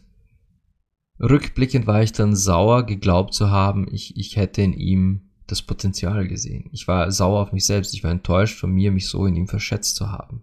rückblickend 1.21 1.87
war 1.87 2.03
ich 2.03 2.11
dann 2.11 2.35
sauer, 2.35 2.85
geglaubt 2.85 3.33
zu 3.33 3.49
haben, 3.49 3.87
ich, 3.93 4.17
ich 4.17 4.35
hätte 4.35 4.63
in 4.63 4.73
ihm 4.73 5.31
das 5.47 5.63
Potenzial 5.63 6.27
gesehen. 6.27 6.69
Ich 6.73 6.89
war 6.89 7.13
sauer 7.13 7.43
auf 7.43 7.53
mich 7.53 7.65
selbst, 7.65 7.95
ich 7.95 8.03
war 8.03 8.11
enttäuscht 8.11 8.59
von 8.59 8.73
mir, 8.73 8.91
mich 8.91 9.09
so 9.09 9.25
in 9.25 9.37
ihm 9.37 9.47
verschätzt 9.47 9.95
zu 9.95 10.11
haben. 10.11 10.43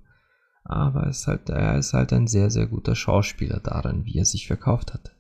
Aber 0.70 1.08
ist 1.08 1.28
halt, 1.28 1.50
er 1.50 1.78
ist 1.78 1.94
halt 1.94 2.12
ein 2.12 2.28
sehr, 2.28 2.50
sehr 2.50 2.68
guter 2.68 2.94
Schauspieler 2.94 3.62
darin, 3.62 4.04
wie 4.04 4.18
er 4.18 4.26
sich 4.26 4.48
verkauft 4.48 4.94
hat. 4.94 5.16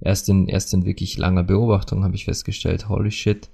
Erst 0.00 0.30
in, 0.30 0.48
erst 0.48 0.72
in 0.72 0.86
wirklich 0.86 1.18
langer 1.18 1.42
Beobachtung 1.42 2.02
habe 2.02 2.14
ich 2.14 2.24
festgestellt, 2.24 2.88
holy 2.88 3.10
shit, 3.10 3.50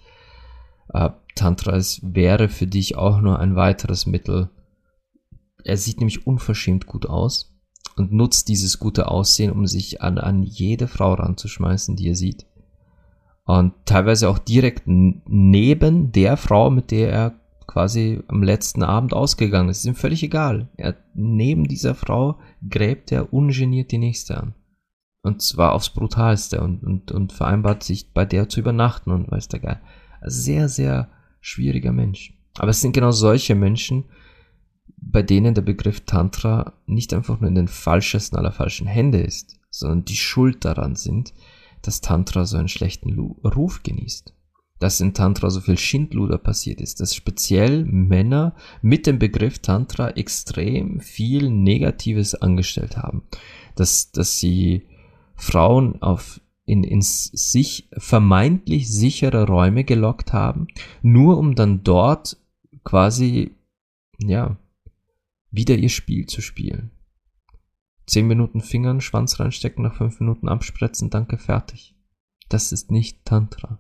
äh, 0.93 1.11
Tantra 1.35 1.75
ist, 1.75 2.01
wäre 2.15 2.49
für 2.49 2.69
dich 2.69 2.97
auch 2.97 3.21
nur 3.21 3.41
ein 3.41 3.57
weiteres 3.57 4.07
Mittel. 4.07 4.51
Er 5.65 5.77
sieht 5.77 5.99
nämlich 5.99 6.29
unverschämt 6.29 6.87
gut 6.87 7.07
aus 7.07 7.53
und 7.97 8.13
nutzt 8.13 8.47
dieses 8.49 8.79
gute 8.79 9.09
Aussehen, 9.09 9.51
um 9.51 9.67
sich 9.67 10.01
an, 10.01 10.19
an 10.19 10.45
jede 10.45 10.87
Frau 10.87 11.15
ranzuschmeißen, 11.15 11.97
die 11.97 12.11
er 12.11 12.17
sieht. 12.17 12.47
Und 13.45 13.75
teilweise 13.85 14.29
auch 14.29 14.39
direkt 14.39 14.85
neben 14.87 16.13
der 16.13 16.37
Frau, 16.37 16.71
mit 16.71 16.93
der 16.93 17.11
er 17.11 17.42
quasi 17.67 18.23
am 18.29 18.43
letzten 18.43 18.83
Abend 18.83 19.15
ausgegangen 19.15 19.69
ist. 19.69 19.79
Ist 19.79 19.87
ihm 19.87 19.95
völlig 19.95 20.23
egal. 20.23 20.71
Er, 20.77 20.97
neben 21.15 21.69
dieser 21.69 21.95
Frau 21.95 22.39
gräbt 22.69 23.13
er 23.13 23.33
ungeniert 23.33 23.93
die 23.93 23.99
nächste 23.99 24.39
an. 24.39 24.55
Und 25.23 25.41
zwar 25.43 25.73
aufs 25.73 25.91
Brutalste 25.91 26.61
und, 26.61 26.83
und, 26.83 27.13
und 27.13 27.33
vereinbart 27.33 27.83
sich 27.83 28.13
bei 28.13 28.25
der 28.25 28.49
zu 28.49 28.61
übernachten 28.61 29.11
und 29.11 29.31
weiß 29.31 29.49
der 29.49 29.61
Geil. 29.61 29.81
Sehr, 30.23 30.69
sehr 30.69 31.11
schwieriger 31.41 31.93
Mensch. 31.93 32.37
Aber 32.59 32.71
es 32.71 32.81
sind 32.81 32.93
genau 32.93 33.13
solche 33.13 33.55
Menschen, 33.55 34.05
bei 34.97 35.23
denen 35.23 35.55
der 35.55 35.63
Begriff 35.63 36.01
Tantra 36.01 36.75
nicht 36.87 37.13
einfach 37.15 37.41
nur 37.41 37.49
in 37.49 37.55
den 37.55 37.69
falschesten 37.69 38.39
aller 38.39 38.53
falschen 38.53 38.87
Hände 38.87 39.21
ist, 39.21 39.59
sondern 39.71 40.05
die 40.05 40.17
schuld 40.17 40.65
daran 40.65 40.97
sind, 40.97 41.35
dass 41.83 42.01
Tantra 42.01 42.45
so 42.45 42.57
einen 42.57 42.69
schlechten 42.69 43.19
Ruf 43.19 43.83
genießt. 43.83 44.35
Dass 44.83 45.01
in 45.01 45.15
Tantra 45.15 45.49
so 45.49 45.61
viel 45.61 45.79
Schindluder 45.79 46.39
passiert 46.39 46.81
ist, 46.81 46.99
dass 46.99 47.15
speziell 47.15 47.85
Männer 47.85 48.57
mit 48.81 49.07
dem 49.07 49.21
Begriff 49.21 49.61
Tantra 49.61 50.11
extrem 50.11 50.99
viel 50.99 51.51
Negatives 51.51 52.35
angestellt 52.35 52.97
haben. 52.97 53.23
Dass, 53.77 54.11
dass 54.11 54.41
sie 54.41 54.89
Frauen 55.37 56.03
auf 56.03 56.41
in, 56.65 56.83
in 56.83 57.01
sich 57.01 57.89
vermeintlich 57.97 58.91
sichere 58.91 59.47
Räume 59.47 59.85
gelockt 59.85 60.33
haben, 60.33 60.67
nur 61.01 61.39
um 61.39 61.55
dann 61.55 61.85
dort 61.85 62.39
quasi, 62.83 63.53
ja, 64.19 64.57
wieder 65.53 65.77
ihr 65.77 65.91
Spiel 65.91 66.27
zu 66.27 66.41
spielen. 66.41 66.91
Zehn 68.07 68.27
Minuten 68.27 68.61
Fingern, 68.61 69.01
Schwanz 69.01 69.39
reinstecken, 69.39 69.85
nach 69.85 69.95
fünf 69.95 70.19
Minuten 70.19 70.49
abspritzen, 70.49 71.09
danke, 71.09 71.39
fertig. 71.39 71.95
Das 72.49 72.73
ist 72.73 72.91
nicht 72.91 73.25
Tantra. 73.25 73.79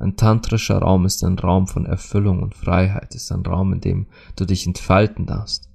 Ein 0.00 0.16
tantrischer 0.16 0.78
Raum 0.78 1.04
ist 1.04 1.22
ein 1.22 1.38
Raum 1.38 1.66
von 1.66 1.84
Erfüllung 1.84 2.42
und 2.42 2.54
Freiheit, 2.54 3.14
ist 3.14 3.30
ein 3.32 3.44
Raum, 3.44 3.74
in 3.74 3.80
dem 3.80 4.06
du 4.34 4.46
dich 4.46 4.66
entfalten 4.66 5.26
darfst. 5.26 5.70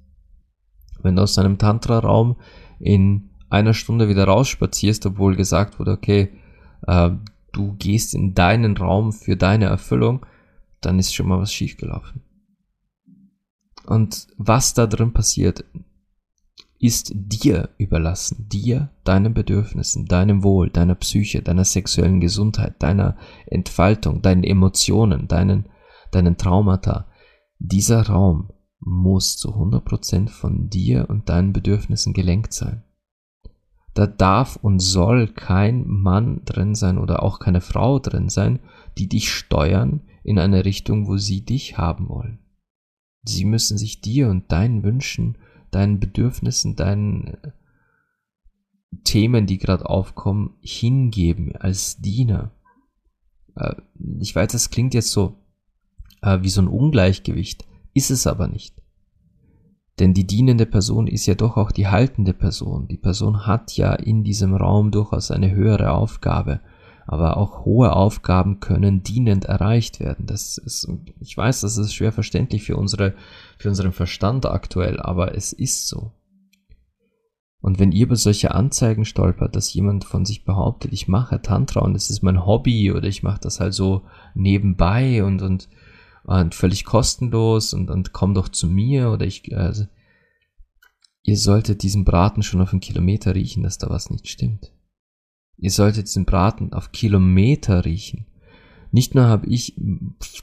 Wenn 1.00 1.14
du 1.14 1.22
aus 1.22 1.38
einem 1.38 1.58
Tantra-Raum 1.58 2.34
in 2.80 3.30
einer 3.50 3.72
Stunde 3.72 4.08
wieder 4.08 4.24
rausspazierst, 4.24 5.06
obwohl 5.06 5.36
gesagt 5.36 5.78
wurde, 5.78 5.92
okay, 5.92 6.32
äh, 6.88 7.10
du 7.52 7.74
gehst 7.74 8.14
in 8.14 8.34
deinen 8.34 8.76
Raum 8.76 9.12
für 9.12 9.36
deine 9.36 9.66
Erfüllung, 9.66 10.26
dann 10.80 10.98
ist 10.98 11.14
schon 11.14 11.28
mal 11.28 11.38
was 11.38 11.52
schiefgelaufen. 11.52 12.22
Und 13.86 14.26
was 14.36 14.74
da 14.74 14.88
drin 14.88 15.12
passiert, 15.12 15.64
ist 16.78 17.12
dir 17.14 17.70
überlassen, 17.78 18.48
dir, 18.48 18.90
deinen 19.04 19.34
Bedürfnissen, 19.34 20.06
deinem 20.06 20.42
Wohl, 20.42 20.70
deiner 20.70 20.94
Psyche, 20.94 21.42
deiner 21.42 21.64
sexuellen 21.64 22.20
Gesundheit, 22.20 22.82
deiner 22.82 23.16
Entfaltung, 23.46 24.22
deinen 24.22 24.44
Emotionen, 24.44 25.28
deinen, 25.28 25.68
deinen 26.10 26.36
Traumata. 26.36 27.06
Dieser 27.58 28.06
Raum 28.06 28.52
muss 28.78 29.36
zu 29.36 29.54
100% 29.54 30.28
von 30.28 30.68
dir 30.68 31.08
und 31.08 31.28
deinen 31.28 31.52
Bedürfnissen 31.52 32.12
gelenkt 32.12 32.52
sein. 32.52 32.84
Da 33.94 34.06
darf 34.06 34.56
und 34.56 34.80
soll 34.80 35.28
kein 35.28 35.86
Mann 35.86 36.42
drin 36.44 36.74
sein 36.74 36.98
oder 36.98 37.22
auch 37.22 37.38
keine 37.38 37.62
Frau 37.62 37.98
drin 37.98 38.28
sein, 38.28 38.60
die 38.98 39.08
dich 39.08 39.32
steuern 39.32 40.02
in 40.22 40.38
eine 40.38 40.66
Richtung, 40.66 41.08
wo 41.08 41.16
sie 41.16 41.46
dich 41.46 41.78
haben 41.78 42.10
wollen. 42.10 42.40
Sie 43.22 43.46
müssen 43.46 43.78
sich 43.78 44.02
dir 44.02 44.28
und 44.28 44.52
deinen 44.52 44.82
Wünschen, 44.82 45.38
deinen 45.76 46.00
Bedürfnissen, 46.00 46.74
deinen 46.74 47.34
äh, 47.42 47.50
Themen, 49.04 49.46
die 49.46 49.58
gerade 49.58 49.88
aufkommen, 49.88 50.54
hingeben 50.60 51.54
als 51.54 51.98
Diener. 51.98 52.50
Äh, 53.54 53.74
ich 54.20 54.34
weiß, 54.34 54.50
das 54.52 54.70
klingt 54.70 54.94
jetzt 54.94 55.10
so 55.10 55.36
äh, 56.22 56.38
wie 56.42 56.48
so 56.48 56.62
ein 56.62 56.68
Ungleichgewicht, 56.68 57.66
ist 57.94 58.10
es 58.10 58.26
aber 58.26 58.48
nicht. 58.48 58.82
Denn 59.98 60.12
die 60.12 60.26
dienende 60.26 60.66
Person 60.66 61.06
ist 61.06 61.26
ja 61.26 61.34
doch 61.34 61.56
auch 61.56 61.72
die 61.72 61.88
haltende 61.88 62.34
Person. 62.34 62.88
Die 62.88 62.98
Person 62.98 63.46
hat 63.46 63.76
ja 63.76 63.94
in 63.94 64.24
diesem 64.24 64.54
Raum 64.54 64.90
durchaus 64.90 65.30
eine 65.30 65.50
höhere 65.50 65.92
Aufgabe. 65.92 66.60
Aber 67.06 67.36
auch 67.36 67.64
hohe 67.64 67.94
Aufgaben 67.94 68.58
können 68.60 69.02
dienend 69.02 69.44
erreicht 69.44 70.00
werden. 70.00 70.26
Das 70.26 70.58
ist, 70.58 70.88
ich 71.20 71.36
weiß, 71.36 71.60
das 71.60 71.76
ist 71.76 71.94
schwer 71.94 72.12
verständlich 72.12 72.64
für 72.64 72.76
unsere, 72.76 73.14
für 73.58 73.68
unseren 73.68 73.92
Verstand 73.92 74.44
aktuell, 74.46 75.00
aber 75.00 75.34
es 75.34 75.52
ist 75.52 75.88
so. 75.88 76.12
Und 77.60 77.78
wenn 77.78 77.92
ihr 77.92 78.06
über 78.06 78.16
solche 78.16 78.54
Anzeigen 78.54 79.04
stolpert, 79.04 79.56
dass 79.56 79.72
jemand 79.72 80.04
von 80.04 80.24
sich 80.24 80.44
behauptet, 80.44 80.92
ich 80.92 81.08
mache 81.08 81.42
Tantra 81.42 81.80
und 81.80 81.94
es 81.94 82.10
ist 82.10 82.22
mein 82.22 82.44
Hobby 82.44 82.92
oder 82.92 83.06
ich 83.06 83.22
mache 83.22 83.40
das 83.40 83.60
halt 83.60 83.74
so 83.74 84.02
nebenbei 84.34 85.24
und, 85.24 85.42
und 85.42 85.68
und 86.26 86.56
völlig 86.56 86.84
kostenlos 86.84 87.72
und, 87.72 87.88
und 87.88 88.12
komm 88.12 88.34
doch 88.34 88.48
zu 88.48 88.66
mir 88.66 89.10
oder 89.10 89.24
ich, 89.24 89.56
also, 89.56 89.86
ihr 91.22 91.38
solltet 91.38 91.82
diesen 91.82 92.04
Braten 92.04 92.42
schon 92.42 92.60
auf 92.60 92.72
einen 92.72 92.80
Kilometer 92.80 93.34
riechen, 93.34 93.62
dass 93.62 93.78
da 93.78 93.88
was 93.88 94.10
nicht 94.10 94.28
stimmt. 94.28 94.72
Ihr 95.58 95.70
solltet 95.70 96.06
diesen 96.06 96.24
Braten 96.24 96.72
auf 96.72 96.92
Kilometer 96.92 97.84
riechen. 97.84 98.26
Nicht 98.92 99.14
nur 99.14 99.26
habe 99.26 99.46
ich 99.46 99.74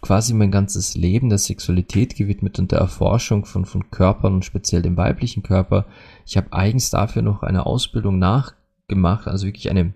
quasi 0.01 0.33
mein 0.33 0.51
ganzes 0.51 0.95
Leben 0.95 1.29
der 1.29 1.37
Sexualität 1.37 2.15
gewidmet 2.15 2.59
und 2.59 2.71
der 2.71 2.79
Erforschung 2.79 3.45
von, 3.45 3.65
von 3.65 3.89
Körpern 3.89 4.35
und 4.35 4.45
speziell 4.45 4.81
dem 4.81 4.97
weiblichen 4.97 5.43
Körper. 5.43 5.85
Ich 6.25 6.37
habe 6.37 6.51
eigens 6.51 6.89
dafür 6.89 7.21
noch 7.21 7.41
eine 7.41 7.65
Ausbildung 7.65 8.19
nachgemacht, 8.19 9.27
also 9.27 9.47
wirklich 9.47 9.69
eine, 9.69 9.93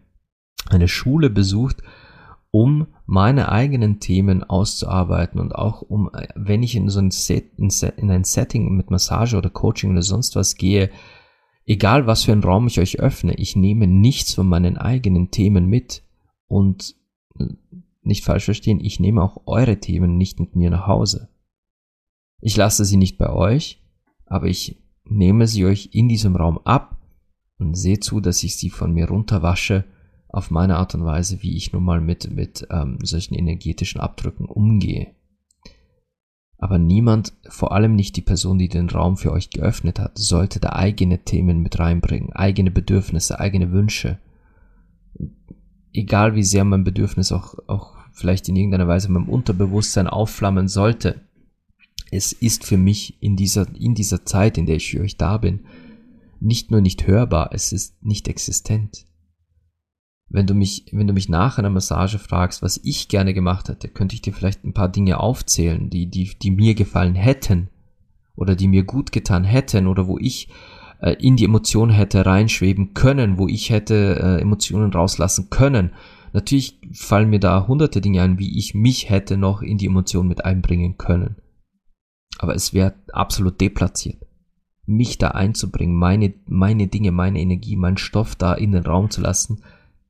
eine 0.70 0.88
Schule 0.88 1.30
besucht, 1.30 1.84
um 2.52 2.88
meine 3.06 3.52
eigenen 3.52 4.00
Themen 4.00 4.44
auszuarbeiten 4.44 5.40
und 5.40 5.54
auch 5.54 5.82
um, 5.82 6.10
wenn 6.36 6.64
ich 6.64 6.76
in 6.76 6.90
so 6.90 7.00
ein, 7.00 7.12
Set, 7.12 7.52
in 7.58 8.10
ein 8.10 8.24
Setting 8.24 8.76
mit 8.76 8.90
Massage 8.90 9.38
oder 9.38 9.50
Coaching 9.50 9.92
oder 9.92 10.02
sonst 10.02 10.36
was 10.36 10.56
gehe, 10.56 10.90
egal 11.68 12.08
was 12.08 12.24
für 12.24 12.32
einen 12.32 12.44
Raum 12.44 12.66
ich 12.66 12.80
euch 12.80 13.00
öffne, 13.00 13.36
ich 13.36 13.56
nehme 13.56 13.86
nichts 13.86 14.34
von 14.34 14.48
meinen 14.48 14.78
eigenen 14.78 15.30
Themen 15.30 15.68
mit 15.68 16.04
und 16.48 16.96
nicht 18.02 18.24
falsch 18.24 18.46
verstehen, 18.46 18.80
ich 18.80 19.00
nehme 19.00 19.22
auch 19.22 19.42
eure 19.46 19.80
Themen 19.80 20.18
nicht 20.18 20.40
mit 20.40 20.56
mir 20.56 20.70
nach 20.70 20.88
Hause. 20.88 21.30
Ich 22.40 22.56
lasse 22.56 22.86
sie 22.86 22.98
nicht 22.98 23.18
bei 23.18 23.30
euch, 23.30 23.84
aber 24.26 24.48
ich 24.48 24.82
nehme 25.04 25.48
sie 25.48 25.66
euch 25.66 25.90
in 25.92 26.08
diesem 26.08 26.36
Raum 26.36 26.58
ab 26.60 26.98
und 27.60 27.76
sehe 27.76 28.00
zu, 28.00 28.22
dass 28.22 28.44
ich 28.44 28.56
sie 28.56 28.70
von 28.70 28.94
mir 28.94 29.10
runterwasche 29.10 29.84
auf 30.30 30.52
meine 30.52 30.78
Art 30.78 30.96
und 30.96 31.04
Weise, 31.04 31.42
wie 31.42 31.56
ich 31.58 31.74
nun 31.74 31.84
mal 31.84 32.00
mit, 32.00 32.32
mit 32.32 32.68
ähm, 32.70 33.00
solchen 33.02 33.34
energetischen 33.34 34.00
Abdrücken 34.00 34.46
umgehe. 34.46 35.16
Aber 36.58 36.80
niemand, 36.80 37.34
vor 37.48 37.72
allem 37.72 37.96
nicht 37.96 38.16
die 38.16 38.22
Person, 38.22 38.58
die 38.58 38.70
den 38.70 38.90
Raum 38.90 39.18
für 39.18 39.32
euch 39.32 39.52
geöffnet 39.52 40.00
hat, 40.00 40.18
sollte 40.18 40.60
da 40.60 40.70
eigene 40.70 41.20
Themen 41.20 41.62
mit 41.62 41.78
reinbringen, 41.78 42.34
eigene 42.34 42.72
Bedürfnisse, 42.72 43.40
eigene 43.40 43.72
Wünsche. 43.72 44.18
Egal 45.94 46.36
wie 46.36 46.44
sehr 46.44 46.64
mein 46.64 46.84
Bedürfnis 46.84 47.32
auch, 47.32 47.56
auch 47.68 47.96
vielleicht 48.12 48.50
in 48.50 48.56
irgendeiner 48.56 48.88
Weise 48.88 49.12
meinem 49.12 49.30
Unterbewusstsein 49.30 50.08
aufflammen 50.08 50.68
sollte, 50.68 51.22
es 52.10 52.34
ist 52.34 52.64
für 52.64 52.78
mich 52.78 53.22
in 53.22 53.36
dieser, 53.36 53.68
in 53.76 53.94
dieser 53.94 54.26
Zeit, 54.26 54.58
in 54.58 54.66
der 54.66 54.78
ich 54.78 54.92
für 54.92 55.02
euch 55.02 55.18
da 55.18 55.38
bin, 55.38 55.66
nicht 56.40 56.72
nur 56.72 56.82
nicht 56.82 57.06
hörbar, 57.06 57.50
es 57.54 57.72
ist 57.72 58.04
nicht 58.04 58.28
existent 58.28 59.08
wenn 60.30 60.46
du 60.46 60.54
mich, 60.54 60.86
wenn 60.92 61.08
du 61.08 61.14
mich 61.14 61.30
nach 61.30 61.58
einer 61.58 61.70
Massage 61.70 62.20
fragst, 62.20 62.62
was 62.62 62.80
ich 62.84 63.08
gerne 63.08 63.34
gemacht 63.34 63.70
hätte, 63.70 63.88
könnte 63.88 64.16
ich 64.16 64.22
dir 64.22 64.34
vielleicht 64.34 64.64
ein 64.66 64.74
paar 64.74 64.90
Dinge 64.90 65.20
aufzählen, 65.20 65.90
die, 65.90 66.08
die, 66.08 66.38
die 66.42 66.52
mir 66.52 66.76
gefallen 66.76 67.16
hätten 67.16 67.70
oder 68.36 68.56
die 68.56 68.68
mir 68.68 68.84
gut 68.84 69.12
getan 69.12 69.46
hätten 69.46 69.88
oder 69.88 70.08
wo 70.08 70.18
ich 70.18 70.50
äh, 71.02 71.14
in 71.14 71.38
die 71.38 71.46
Emotion 71.46 71.90
hätte 71.90 72.26
reinschweben 72.26 72.94
können, 72.94 73.38
wo 73.38 73.48
ich 73.48 73.70
hätte 73.70 74.20
äh, 74.22 74.42
Emotionen 74.42 74.92
rauslassen 74.92 75.50
können. 75.50 75.92
Natürlich 76.34 76.80
fallen 76.94 77.30
mir 77.30 77.40
da 77.40 77.66
hunderte 77.68 78.02
Dinge 78.02 78.22
ein, 78.22 78.38
wie 78.38 78.58
ich 78.58 78.76
mich 78.76 79.10
hätte 79.10 79.38
noch 79.38 79.62
in 79.62 79.78
die 79.78 79.88
Emotion 79.88 80.28
mit 80.28 80.44
einbringen 80.44 80.98
können. 80.98 81.38
Aber 82.38 82.54
es 82.54 82.74
wäre 82.74 82.96
absolut 83.14 83.62
deplatziert. 83.62 84.18
Mich 84.86 85.18
da 85.18 85.30
einzubringen, 85.30 85.96
meine, 85.96 86.34
meine 86.46 86.88
Dinge, 86.88 87.12
meine 87.12 87.40
Energie, 87.40 87.76
meinen 87.76 87.98
Stoff 87.98 88.36
da 88.36 88.54
in 88.54 88.74
den 88.74 88.86
Raum 88.86 89.10
zu 89.10 89.22
lassen, 89.22 89.64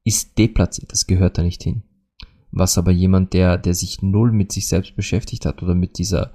ist 0.07 0.37
deplatziert, 0.37 0.93
das 0.93 1.05
gehört 1.05 1.37
da 1.37 1.43
nicht 1.43 1.61
hin. 1.61 1.83
Was 2.51 2.77
aber 2.77 2.91
jemand, 2.91 3.33
der, 3.33 3.57
der 3.57 3.73
sich 3.73 4.01
null 4.01 4.31
mit 4.31 4.53
sich 4.53 4.69
selbst 4.69 4.95
beschäftigt 4.95 5.45
hat 5.45 5.61
oder 5.61 5.75
mit 5.75 5.97
dieser, 5.97 6.31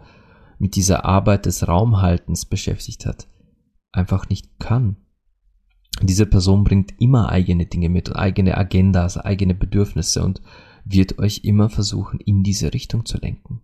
mit 0.59 0.77
dieser 0.77 1.07
Arbeit 1.07 1.47
des 1.47 1.67
Raumhaltens 1.67 2.45
beschäftigt 2.45 3.07
hat, 3.07 3.29
einfach 3.91 4.29
nicht 4.29 4.59
kann. 4.59 4.97
Diese 6.03 6.27
Person 6.27 6.65
bringt 6.65 7.01
immer 7.01 7.31
eigene 7.31 7.65
Dinge 7.65 7.89
mit, 7.89 8.15
eigene 8.15 8.59
Agendas, 8.59 9.17
eigene 9.17 9.55
Bedürfnisse 9.55 10.23
und 10.23 10.43
wird 10.85 11.19
euch 11.19 11.41
immer 11.45 11.71
versuchen, 11.71 12.21
in 12.21 12.43
diese 12.43 12.75
Richtung 12.75 13.07
zu 13.07 13.17
lenken. 13.17 13.63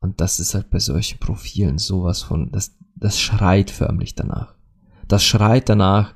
Und 0.00 0.20
das 0.20 0.40
ist 0.40 0.54
halt 0.54 0.68
bei 0.68 0.78
solchen 0.78 1.20
Profilen 1.20 1.78
sowas 1.78 2.22
von, 2.22 2.52
das, 2.52 2.76
das 2.96 3.18
schreit 3.18 3.70
förmlich 3.70 4.14
danach. 4.14 4.54
Das 5.08 5.24
schreit 5.24 5.70
danach, 5.70 6.14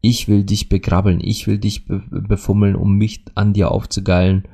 ich 0.00 0.28
will 0.28 0.44
dich 0.44 0.68
begrabbeln, 0.68 1.20
ich 1.20 1.46
will 1.46 1.58
dich 1.58 1.86
be 1.86 2.02
befummeln, 2.10 2.76
um 2.76 2.96
mich 2.96 3.24
an 3.34 3.52
dir 3.52 3.70
aufzugeilen 3.70 4.48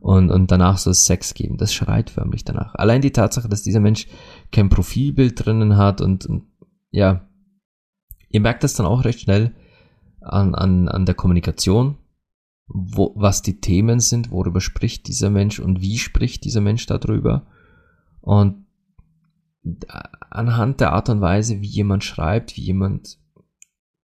und, 0.00 0.30
und 0.30 0.50
danach 0.50 0.84
es 0.86 1.06
Sex 1.06 1.34
geben. 1.34 1.56
Das 1.56 1.72
schreit 1.72 2.10
förmlich 2.10 2.44
danach. 2.44 2.74
Allein 2.74 3.00
die 3.00 3.12
Tatsache, 3.12 3.48
dass 3.48 3.62
dieser 3.62 3.80
Mensch 3.80 4.06
kein 4.52 4.68
Profilbild 4.68 5.44
drinnen 5.44 5.76
hat 5.76 6.00
und, 6.00 6.26
und 6.26 6.44
ja, 6.90 7.28
ihr 8.28 8.40
merkt 8.40 8.64
das 8.64 8.74
dann 8.74 8.86
auch 8.86 9.04
recht 9.04 9.20
schnell 9.20 9.54
an, 10.20 10.54
an, 10.54 10.88
an 10.88 11.06
der 11.06 11.14
Kommunikation, 11.14 11.96
wo, 12.66 13.12
was 13.16 13.42
die 13.42 13.60
Themen 13.60 14.00
sind, 14.00 14.30
worüber 14.30 14.60
spricht 14.60 15.08
dieser 15.08 15.30
Mensch 15.30 15.58
und 15.58 15.80
wie 15.80 15.98
spricht 15.98 16.44
dieser 16.44 16.60
Mensch 16.60 16.86
darüber. 16.86 17.46
Und 18.20 18.66
anhand 20.30 20.80
der 20.80 20.92
Art 20.92 21.08
und 21.08 21.20
Weise, 21.20 21.60
wie 21.60 21.66
jemand 21.66 22.04
schreibt, 22.04 22.56
wie 22.56 22.62
jemand 22.62 23.18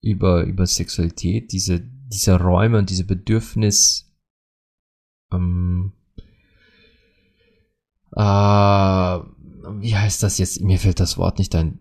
über, 0.04 0.44
über 0.44 0.66
Sexualität, 0.66 1.52
diese, 1.52 1.80
diese 1.80 2.38
Räume 2.38 2.78
und 2.78 2.90
diese 2.90 3.04
Bedürfnis, 3.04 4.12
ähm, 5.32 5.92
äh, 8.12 8.20
wie 8.20 9.96
heißt 9.96 10.22
das 10.22 10.38
jetzt? 10.38 10.60
Mir 10.60 10.78
fällt 10.78 11.00
das 11.00 11.16
Wort 11.18 11.38
nicht 11.38 11.54
ein. 11.54 11.80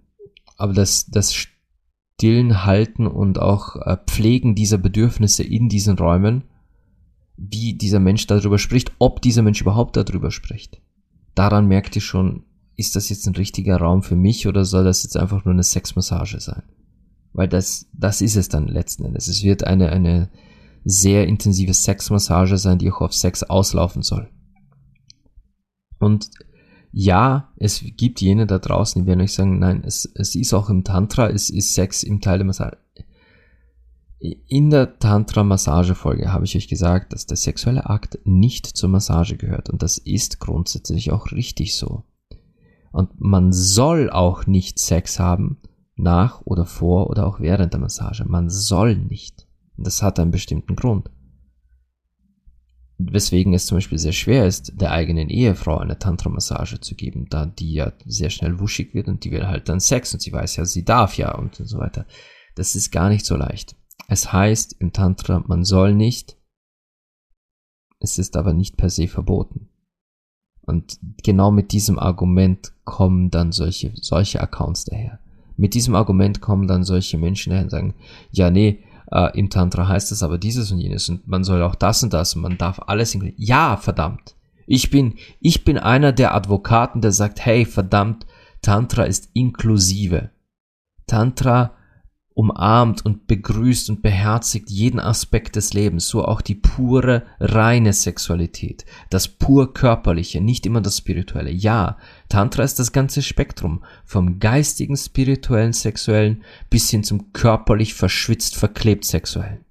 Aber 0.57 0.73
das, 0.73 1.07
das 1.07 1.33
Stillen 1.33 2.65
halten 2.65 3.07
und 3.07 3.39
auch 3.39 3.75
äh, 3.75 3.97
Pflegen 4.07 4.55
dieser 4.55 4.77
Bedürfnisse 4.77 5.43
in 5.43 5.69
diesen 5.69 5.97
Räumen, 5.97 6.45
wie 7.35 7.73
dieser 7.73 7.99
Mensch 7.99 8.25
darüber 8.27 8.57
spricht, 8.57 8.91
ob 8.99 9.21
dieser 9.21 9.41
Mensch 9.41 9.61
überhaupt 9.61 9.97
darüber 9.97 10.31
spricht. 10.31 10.81
Daran 11.35 11.67
merkt 11.67 11.95
ihr 11.95 12.01
schon, 12.01 12.43
ist 12.75 12.95
das 12.95 13.09
jetzt 13.09 13.27
ein 13.27 13.35
richtiger 13.35 13.77
Raum 13.77 14.03
für 14.03 14.15
mich 14.15 14.47
oder 14.47 14.65
soll 14.65 14.83
das 14.83 15.03
jetzt 15.03 15.17
einfach 15.17 15.45
nur 15.45 15.53
eine 15.53 15.63
Sexmassage 15.63 16.39
sein? 16.39 16.63
Weil 17.33 17.47
das, 17.47 17.89
das 17.93 18.21
ist 18.21 18.35
es 18.35 18.49
dann 18.49 18.67
letzten 18.67 19.05
Endes. 19.05 19.27
Es 19.27 19.43
wird 19.43 19.63
eine, 19.65 19.91
eine 19.91 20.29
sehr 20.85 21.27
intensive 21.27 21.73
Sexmassage 21.73 22.57
sein, 22.57 22.77
die 22.77 22.91
auch 22.91 23.01
auf 23.01 23.13
Sex 23.13 23.43
auslaufen 23.43 24.01
soll. 24.01 24.29
Und 25.99 26.29
ja, 26.91 27.51
es 27.57 27.83
gibt 27.97 28.21
jene 28.21 28.45
da 28.45 28.59
draußen, 28.59 29.01
die 29.01 29.07
werden 29.07 29.21
euch 29.21 29.33
sagen, 29.33 29.57
nein, 29.57 29.83
es, 29.83 30.05
es 30.13 30.35
ist 30.35 30.53
auch 30.53 30.69
im 30.69 30.83
Tantra, 30.83 31.29
es 31.29 31.49
ist 31.49 31.73
Sex 31.73 32.03
im 32.03 32.21
Teil 32.21 32.37
der 32.37 32.45
Massage. 32.45 32.77
In 34.19 34.69
der 34.69 34.99
Tantra-Massage-Folge 34.99 36.31
habe 36.31 36.45
ich 36.45 36.55
euch 36.55 36.67
gesagt, 36.67 37.11
dass 37.11 37.25
der 37.25 37.35
sexuelle 37.35 37.89
Akt 37.89 38.19
nicht 38.23 38.67
zur 38.67 38.89
Massage 38.89 39.35
gehört. 39.35 39.69
Und 39.69 39.83
das 39.83 39.97
ist 39.97 40.39
grundsätzlich 40.39 41.11
auch 41.11 41.31
richtig 41.31 41.75
so. 41.75 42.03
Und 42.93 43.19
man 43.19 43.51
soll 43.51 44.09
auch 44.09 44.45
nicht 44.45 44.79
Sex 44.79 45.19
haben, 45.19 45.57
nach 45.95 46.41
oder 46.45 46.65
vor 46.65 47.09
oder 47.09 47.27
auch 47.27 47.39
während 47.39 47.73
der 47.73 47.79
Massage. 47.79 48.25
Man 48.25 48.49
soll 48.49 48.95
nicht. 48.95 49.47
Das 49.77 50.01
hat 50.01 50.19
einen 50.19 50.31
bestimmten 50.31 50.75
Grund. 50.75 51.09
Weswegen 52.97 53.53
es 53.53 53.65
zum 53.65 53.77
Beispiel 53.77 53.97
sehr 53.97 54.11
schwer 54.13 54.47
ist, 54.47 54.79
der 54.79 54.91
eigenen 54.91 55.29
Ehefrau 55.29 55.77
eine 55.77 55.99
Tantra-Massage 55.99 56.79
zu 56.79 56.95
geben, 56.95 57.27
da 57.29 57.45
die 57.45 57.73
ja 57.73 57.91
sehr 58.05 58.29
schnell 58.29 58.59
wuschig 58.59 58.93
wird 58.93 59.07
und 59.07 59.23
die 59.23 59.31
will 59.31 59.47
halt 59.47 59.67
dann 59.67 59.79
Sex 59.79 60.13
und 60.13 60.21
sie 60.21 60.31
weiß 60.31 60.55
ja, 60.55 60.65
sie 60.65 60.85
darf 60.85 61.17
ja 61.17 61.35
und 61.35 61.55
so 61.55 61.79
weiter. 61.79 62.05
Das 62.55 62.75
ist 62.75 62.91
gar 62.91 63.09
nicht 63.09 63.25
so 63.25 63.35
leicht. 63.35 63.75
Es 64.07 64.31
heißt 64.31 64.75
im 64.79 64.93
Tantra, 64.93 65.43
man 65.47 65.63
soll 65.63 65.93
nicht, 65.95 66.37
es 67.99 68.19
ist 68.19 68.37
aber 68.37 68.53
nicht 68.53 68.77
per 68.77 68.89
se 68.89 69.07
verboten. 69.07 69.69
Und 70.61 70.99
genau 71.23 71.51
mit 71.51 71.71
diesem 71.71 71.99
Argument 71.99 72.73
kommen 72.85 73.31
dann 73.31 73.51
solche, 73.51 73.91
solche 73.95 74.39
Accounts 74.39 74.85
daher. 74.85 75.19
Mit 75.57 75.73
diesem 75.73 75.95
Argument 75.95 76.41
kommen 76.41 76.67
dann 76.67 76.83
solche 76.83 77.17
Menschen 77.17 77.51
daher 77.51 77.63
und 77.63 77.69
sagen, 77.69 77.93
ja, 78.31 78.49
nee, 78.49 78.83
äh, 79.11 79.37
im 79.37 79.49
Tantra 79.49 79.87
heißt 79.87 80.11
es 80.11 80.23
aber 80.23 80.37
dieses 80.37 80.71
und 80.71 80.79
jenes 80.79 81.09
und 81.09 81.27
man 81.27 81.43
soll 81.43 81.61
auch 81.61 81.75
das 81.75 82.03
und 82.03 82.13
das 82.13 82.35
und 82.35 82.41
man 82.41 82.57
darf 82.57 82.79
alles 82.87 83.13
inkludieren. 83.13 83.43
Ja, 83.43 83.77
verdammt. 83.77 84.35
Ich 84.65 84.89
bin, 84.89 85.15
ich 85.39 85.65
bin 85.65 85.77
einer 85.77 86.11
der 86.11 86.33
Advokaten, 86.33 87.01
der 87.01 87.11
sagt, 87.11 87.45
hey, 87.45 87.65
verdammt, 87.65 88.25
Tantra 88.61 89.03
ist 89.03 89.29
inklusive. 89.33 90.31
Tantra 91.05 91.73
umarmt 92.35 93.05
und 93.05 93.27
begrüßt 93.27 93.89
und 93.89 94.01
beherzigt 94.01 94.69
jeden 94.69 94.99
Aspekt 94.99 95.55
des 95.55 95.73
Lebens, 95.73 96.07
so 96.07 96.25
auch 96.25 96.41
die 96.41 96.55
pure, 96.55 97.23
reine 97.39 97.93
Sexualität, 97.93 98.85
das 99.09 99.27
pur 99.27 99.73
körperliche, 99.73 100.41
nicht 100.41 100.65
immer 100.65 100.81
das 100.81 100.97
spirituelle. 100.97 101.51
Ja, 101.51 101.97
Tantra 102.29 102.63
ist 102.63 102.79
das 102.79 102.91
ganze 102.91 103.21
Spektrum, 103.21 103.83
vom 104.05 104.39
geistigen, 104.39 104.97
spirituellen, 104.97 105.73
sexuellen 105.73 106.43
bis 106.69 106.89
hin 106.89 107.03
zum 107.03 107.33
körperlich 107.33 107.93
verschwitzt, 107.93 108.55
verklebt 108.55 109.05
sexuellen. 109.05 109.65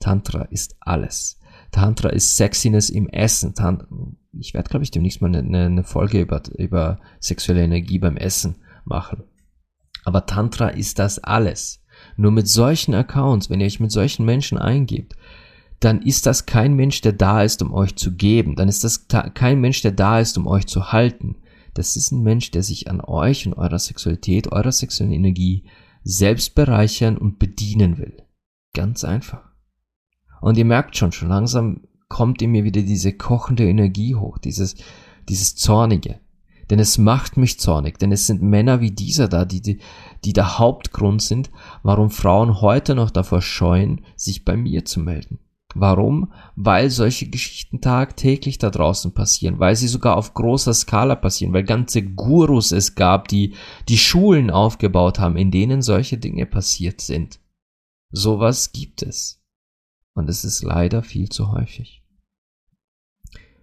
Tantra 0.00 0.42
ist 0.42 0.76
alles. 0.80 1.38
Tantra 1.70 2.08
ist 2.08 2.36
Sexiness 2.36 2.90
im 2.90 3.08
Essen. 3.08 3.54
Tant 3.54 3.84
ich 4.32 4.54
werde, 4.54 4.70
glaube 4.70 4.84
ich, 4.84 4.90
demnächst 4.90 5.20
mal 5.20 5.34
eine, 5.34 5.66
eine 5.66 5.84
Folge 5.84 6.20
über, 6.20 6.42
über 6.56 6.98
sexuelle 7.20 7.62
Energie 7.62 7.98
beim 7.98 8.16
Essen 8.16 8.56
machen. 8.84 9.24
Aber 10.04 10.26
Tantra 10.26 10.68
ist 10.68 10.98
das 10.98 11.18
alles. 11.18 11.82
Nur 12.16 12.32
mit 12.32 12.48
solchen 12.48 12.94
Accounts, 12.94 13.50
wenn 13.50 13.60
ihr 13.60 13.66
euch 13.66 13.80
mit 13.80 13.92
solchen 13.92 14.24
Menschen 14.24 14.58
eingebt, 14.58 15.16
dann 15.80 16.02
ist 16.02 16.26
das 16.26 16.46
kein 16.46 16.74
Mensch, 16.74 17.00
der 17.00 17.12
da 17.12 17.42
ist, 17.42 17.62
um 17.62 17.72
euch 17.72 17.96
zu 17.96 18.14
geben. 18.14 18.54
Dann 18.54 18.68
ist 18.68 18.84
das 18.84 19.06
kein 19.34 19.60
Mensch, 19.60 19.80
der 19.82 19.92
da 19.92 20.20
ist, 20.20 20.36
um 20.36 20.46
euch 20.46 20.66
zu 20.66 20.92
halten. 20.92 21.36
Das 21.74 21.96
ist 21.96 22.12
ein 22.12 22.22
Mensch, 22.22 22.50
der 22.50 22.62
sich 22.62 22.90
an 22.90 23.00
euch 23.00 23.46
und 23.46 23.54
eurer 23.54 23.78
Sexualität, 23.78 24.52
eurer 24.52 24.72
sexuellen 24.72 25.12
Energie 25.12 25.64
selbst 26.02 26.54
bereichern 26.54 27.16
und 27.16 27.38
bedienen 27.38 27.98
will. 27.98 28.22
Ganz 28.74 29.04
einfach. 29.04 29.42
Und 30.40 30.56
ihr 30.58 30.64
merkt 30.64 30.96
schon, 30.96 31.12
schon 31.12 31.28
langsam 31.28 31.82
kommt 32.08 32.42
in 32.42 32.50
mir 32.50 32.64
wieder 32.64 32.82
diese 32.82 33.12
kochende 33.12 33.68
Energie 33.68 34.14
hoch, 34.14 34.38
dieses, 34.38 34.74
dieses 35.28 35.54
Zornige. 35.54 36.20
Denn 36.70 36.78
es 36.78 36.98
macht 36.98 37.36
mich 37.36 37.58
zornig, 37.58 37.98
denn 37.98 38.12
es 38.12 38.26
sind 38.26 38.42
Männer 38.42 38.80
wie 38.80 38.92
dieser 38.92 39.26
da, 39.26 39.44
die, 39.44 39.60
die, 39.60 39.78
die 40.24 40.32
der 40.32 40.58
Hauptgrund 40.58 41.20
sind, 41.20 41.50
warum 41.82 42.10
Frauen 42.10 42.60
heute 42.60 42.94
noch 42.94 43.10
davor 43.10 43.42
scheuen, 43.42 44.02
sich 44.16 44.44
bei 44.44 44.56
mir 44.56 44.84
zu 44.84 45.00
melden. 45.00 45.40
Warum? 45.74 46.32
Weil 46.56 46.90
solche 46.90 47.28
Geschichten 47.28 47.80
tagtäglich 47.80 48.58
da 48.58 48.70
draußen 48.70 49.12
passieren, 49.12 49.58
weil 49.60 49.76
sie 49.76 49.88
sogar 49.88 50.16
auf 50.16 50.34
großer 50.34 50.74
Skala 50.74 51.14
passieren, 51.14 51.52
weil 51.52 51.64
ganze 51.64 52.02
Gurus 52.02 52.72
es 52.72 52.94
gab, 52.94 53.28
die 53.28 53.54
die 53.88 53.98
Schulen 53.98 54.50
aufgebaut 54.50 55.18
haben, 55.18 55.36
in 55.36 55.50
denen 55.50 55.82
solche 55.82 56.18
Dinge 56.18 56.46
passiert 56.46 57.00
sind. 57.00 57.40
Sowas 58.10 58.72
gibt 58.72 59.02
es. 59.02 59.40
Und 60.14 60.28
es 60.28 60.44
ist 60.44 60.62
leider 60.62 61.02
viel 61.02 61.28
zu 61.28 61.52
häufig. 61.52 61.99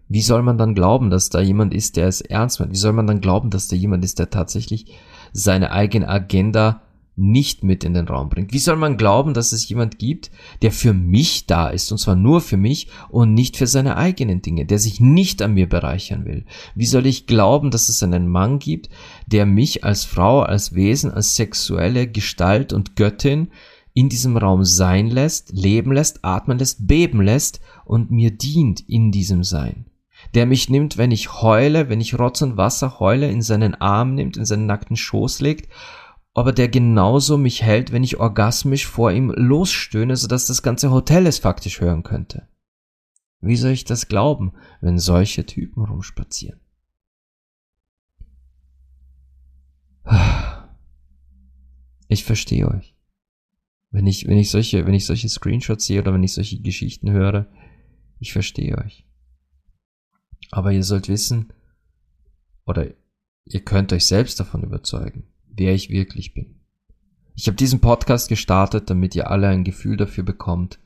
Wie 0.09 0.21
soll 0.21 0.41
man 0.41 0.57
dann 0.57 0.75
glauben, 0.75 1.09
dass 1.09 1.29
da 1.29 1.41
jemand 1.41 1.73
ist, 1.73 1.97
der 1.97 2.07
es 2.07 2.21
ernst 2.21 2.59
meint? 2.59 2.71
Wie 2.71 2.77
soll 2.77 2.93
man 2.93 3.07
dann 3.07 3.21
glauben, 3.21 3.49
dass 3.49 3.67
da 3.67 3.75
jemand 3.75 4.03
ist, 4.03 4.19
der 4.19 4.29
tatsächlich 4.29 4.85
seine 5.33 5.71
eigene 5.71 6.07
Agenda 6.07 6.81
nicht 7.17 7.63
mit 7.63 7.83
in 7.83 7.93
den 7.93 8.07
Raum 8.07 8.29
bringt? 8.29 8.53
Wie 8.53 8.59
soll 8.59 8.77
man 8.77 8.95
glauben, 8.95 9.33
dass 9.33 9.51
es 9.51 9.67
jemand 9.67 9.99
gibt, 9.99 10.31
der 10.61 10.71
für 10.71 10.93
mich 10.93 11.47
da 11.47 11.67
ist, 11.67 11.91
und 11.91 11.97
zwar 11.97 12.15
nur 12.15 12.39
für 12.41 12.57
mich 12.57 12.87
und 13.09 13.33
nicht 13.33 13.57
für 13.57 13.67
seine 13.67 13.97
eigenen 13.97 14.41
Dinge, 14.41 14.65
der 14.65 14.79
sich 14.79 15.01
nicht 15.01 15.41
an 15.41 15.55
mir 15.55 15.67
bereichern 15.67 16.25
will? 16.25 16.45
Wie 16.75 16.85
soll 16.85 17.05
ich 17.05 17.27
glauben, 17.27 17.71
dass 17.71 17.89
es 17.89 18.01
einen 18.03 18.27
Mann 18.27 18.59
gibt, 18.59 18.89
der 19.25 19.45
mich 19.45 19.83
als 19.83 20.05
Frau, 20.05 20.41
als 20.41 20.73
Wesen, 20.75 21.11
als 21.11 21.35
sexuelle 21.35 22.07
Gestalt 22.07 22.71
und 22.71 22.95
Göttin 22.95 23.49
in 23.93 24.09
diesem 24.09 24.37
Raum 24.37 24.63
sein 24.63 25.09
lässt, 25.09 25.51
leben 25.51 25.91
lässt, 25.91 26.23
atmen 26.23 26.59
lässt, 26.59 26.87
beben 26.87 27.21
lässt 27.21 27.59
und 27.83 28.11
mir 28.11 28.29
dient 28.29 28.87
in 28.87 29.11
diesem 29.11 29.43
Sein? 29.43 29.86
Der 30.37 30.45
mich 30.45 30.69
nimmt, 30.69 30.99
wenn 30.99 31.09
ich 31.09 31.41
heule, 31.41 31.89
wenn 31.89 31.99
ich 31.99 32.19
Rotz 32.19 32.43
und 32.43 32.57
Wasser 32.57 32.99
heule, 32.99 33.27
in 33.27 33.41
seinen 33.41 33.73
Arm 33.73 34.13
nimmt, 34.13 34.37
in 34.37 34.45
seinen 34.45 34.67
nackten 34.67 34.95
Schoß 34.95 35.41
legt, 35.41 35.67
aber 36.35 36.51
der 36.51 36.69
genauso 36.69 37.39
mich 37.39 37.63
hält, 37.63 37.91
wenn 37.91 38.03
ich 38.03 38.19
orgasmisch 38.19 38.85
vor 38.85 39.11
ihm 39.11 39.31
losstöhne, 39.31 40.15
sodass 40.15 40.45
das 40.45 40.61
ganze 40.61 40.91
Hotel 40.91 41.25
es 41.25 41.39
faktisch 41.39 41.81
hören 41.81 42.03
könnte. 42.03 42.47
Wie 43.41 43.55
soll 43.55 43.71
ich 43.71 43.83
das 43.83 44.09
glauben, 44.09 44.53
wenn 44.79 44.99
solche 44.99 45.43
Typen 45.43 45.83
rumspazieren? 45.83 46.59
Ich 52.09 52.25
verstehe 52.25 52.67
euch. 52.69 52.95
Wenn 53.89 54.05
ich, 54.05 54.27
wenn 54.27 54.37
ich 54.37 54.51
solche, 54.51 54.85
wenn 54.85 54.93
ich 54.93 55.07
solche 55.07 55.29
Screenshots 55.29 55.87
sehe 55.87 55.99
oder 55.99 56.13
wenn 56.13 56.21
ich 56.21 56.33
solche 56.33 56.61
Geschichten 56.61 57.09
höre, 57.09 57.47
ich 58.19 58.33
verstehe 58.33 58.77
euch. 58.77 59.06
Aber 60.51 60.71
ihr 60.71 60.83
sollt 60.83 61.09
wissen, 61.09 61.53
oder 62.65 62.87
ihr 63.45 63.61
könnt 63.61 63.93
euch 63.93 64.05
selbst 64.05 64.39
davon 64.39 64.63
überzeugen, 64.63 65.23
wer 65.47 65.73
ich 65.73 65.89
wirklich 65.89 66.33
bin. 66.33 66.55
Ich 67.35 67.47
habe 67.47 67.55
diesen 67.55 67.79
Podcast 67.79 68.29
gestartet, 68.29 68.89
damit 68.89 69.15
ihr 69.15 69.29
alle 69.29 69.47
ein 69.47 69.63
Gefühl 69.63 69.97
dafür 69.97 70.23
bekommt, 70.23 70.79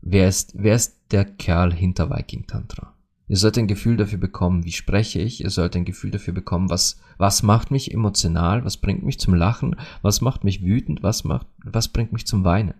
wer 0.00 0.28
ist, 0.28 0.54
wer 0.56 0.74
ist 0.74 0.96
der 1.12 1.24
Kerl 1.24 1.72
hinter 1.72 2.10
Viking 2.10 2.46
Tantra. 2.46 2.94
Ihr 3.28 3.36
sollt 3.36 3.58
ein 3.58 3.66
Gefühl 3.66 3.98
dafür 3.98 4.18
bekommen, 4.18 4.64
wie 4.64 4.72
spreche 4.72 5.20
ich. 5.20 5.42
Ihr 5.42 5.50
sollt 5.50 5.76
ein 5.76 5.84
Gefühl 5.84 6.10
dafür 6.10 6.32
bekommen, 6.32 6.70
was, 6.70 6.98
was 7.18 7.42
macht 7.42 7.70
mich 7.70 7.92
emotional, 7.92 8.64
was 8.64 8.78
bringt 8.78 9.04
mich 9.04 9.20
zum 9.20 9.34
Lachen, 9.34 9.76
was 10.00 10.22
macht 10.22 10.44
mich 10.44 10.64
wütend, 10.64 11.02
was 11.02 11.24
macht, 11.24 11.46
was 11.62 11.88
bringt 11.88 12.12
mich 12.12 12.26
zum 12.26 12.44
Weinen. 12.44 12.74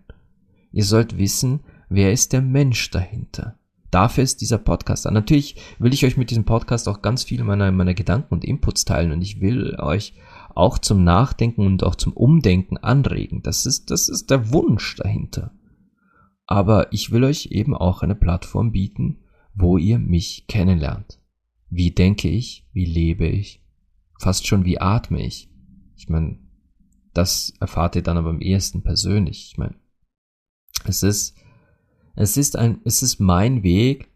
Ihr 0.72 0.84
sollt 0.84 1.18
wissen, 1.18 1.60
wer 1.90 2.12
ist 2.12 2.32
der 2.32 2.40
Mensch 2.40 2.90
dahinter. 2.90 3.57
Dafür 3.90 4.24
ist 4.24 4.40
dieser 4.40 4.58
Podcast 4.58 5.06
da. 5.06 5.10
Natürlich 5.10 5.56
will 5.78 5.94
ich 5.94 6.04
euch 6.04 6.16
mit 6.16 6.30
diesem 6.30 6.44
Podcast 6.44 6.88
auch 6.88 7.00
ganz 7.00 7.24
viel 7.24 7.42
meiner, 7.42 7.72
meiner 7.72 7.94
Gedanken 7.94 8.34
und 8.34 8.44
Inputs 8.44 8.84
teilen 8.84 9.12
und 9.12 9.22
ich 9.22 9.40
will 9.40 9.76
euch 9.78 10.14
auch 10.54 10.78
zum 10.78 11.04
Nachdenken 11.04 11.64
und 11.64 11.84
auch 11.84 11.94
zum 11.94 12.12
Umdenken 12.12 12.76
anregen. 12.76 13.42
Das 13.42 13.64
ist, 13.64 13.90
das 13.90 14.08
ist 14.08 14.30
der 14.30 14.52
Wunsch 14.52 14.96
dahinter. 14.96 15.52
Aber 16.46 16.92
ich 16.92 17.12
will 17.12 17.24
euch 17.24 17.46
eben 17.46 17.74
auch 17.74 18.02
eine 18.02 18.14
Plattform 18.14 18.72
bieten, 18.72 19.20
wo 19.54 19.78
ihr 19.78 19.98
mich 19.98 20.46
kennenlernt. 20.48 21.20
Wie 21.70 21.90
denke 21.90 22.28
ich? 22.28 22.66
Wie 22.72 22.86
lebe 22.86 23.26
ich? 23.26 23.62
Fast 24.18 24.46
schon 24.46 24.64
wie 24.64 24.80
atme 24.80 25.24
ich? 25.24 25.50
Ich 25.96 26.08
meine, 26.08 26.38
das 27.14 27.52
erfahrt 27.60 27.96
ihr 27.96 28.02
dann 28.02 28.16
aber 28.16 28.30
am 28.30 28.40
ehesten 28.40 28.82
persönlich. 28.82 29.50
Ich 29.52 29.58
meine, 29.58 29.74
es 30.84 31.02
ist, 31.02 31.36
es 32.20 32.36
ist 32.36 32.56
ein, 32.56 32.80
es 32.84 33.02
ist 33.02 33.20
mein 33.20 33.62
Weg, 33.62 34.10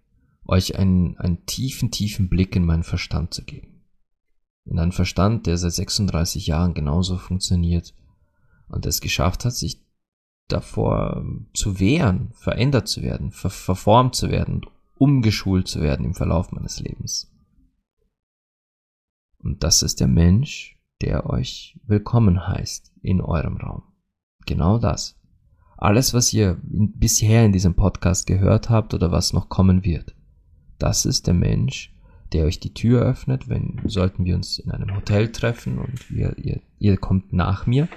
euch 0.45 0.77
einen, 0.77 1.17
einen 1.19 1.47
tiefen, 1.47 1.93
tiefen 1.93 2.29
Blick 2.29 2.57
in 2.57 2.65
meinen 2.65 2.83
Verstand 2.83 3.33
zu 3.33 3.45
geben. 3.45 3.85
In 4.65 4.81
einen 4.81 4.91
Verstand, 4.91 5.47
der 5.47 5.57
seit 5.57 5.73
36 5.75 6.49
Jahren 6.49 6.75
genauso 6.75 7.17
funktioniert 7.17 7.95
und 8.69 8.87
es 8.87 9.01
geschafft 9.01 9.45
hat, 9.45 9.55
sich 9.55 9.85
davor 10.49 11.25
zu 11.55 11.79
wehren, 11.79 12.33
verändert 12.35 12.88
zu 12.88 13.03
werden, 13.03 13.31
ver 13.31 13.51
verformt 13.51 14.17
zu 14.17 14.31
werden 14.31 14.62
umgeschult 14.99 15.67
zu 15.67 15.81
werden 15.81 16.05
im 16.05 16.15
Verlauf 16.15 16.53
meines 16.53 16.81
Lebens. 16.81 17.33
Und 19.38 19.62
das 19.65 19.83
ist 19.83 20.01
der 20.01 20.09
Mensch, 20.09 20.79
der 21.01 21.29
euch 21.29 21.79
willkommen 21.85 22.47
heißt 22.47 22.93
in 23.03 23.21
eurem 23.21 23.57
Raum. 23.57 23.83
Genau 24.47 24.79
das. 24.79 25.21
Alles, 25.83 26.14
was 26.14 26.33
ihr 26.33 26.59
bisher 26.62 27.45
in 27.45 27.53
diesem 27.53 27.75
Podcast 27.75 28.27
gehört 28.27 28.71
habt 28.71 28.95
oder 28.95 29.11
was 29.11 29.33
noch 29.33 29.49
kommen 29.49 29.85
wird, 29.85 30.14
das 30.79 31.05
ist 31.05 31.27
der 31.27 31.35
Mensch, 31.35 31.95
der 32.33 32.45
euch 32.45 32.61
die 32.61 32.73
Tür 32.73 33.03
öffnet, 33.03 33.49
wenn 33.49 33.81
sollten 33.85 34.25
wir 34.25 34.37
uns 34.37 34.59
in 34.59 34.71
einem 34.71 34.95
Hotel 34.95 35.33
treffen 35.33 35.79
und 35.79 36.11
ihr, 36.11 36.37
ihr, 36.38 36.61
ihr 36.79 36.97
kommt 36.97 37.33
nach 37.33 37.66
mir. 37.66 37.88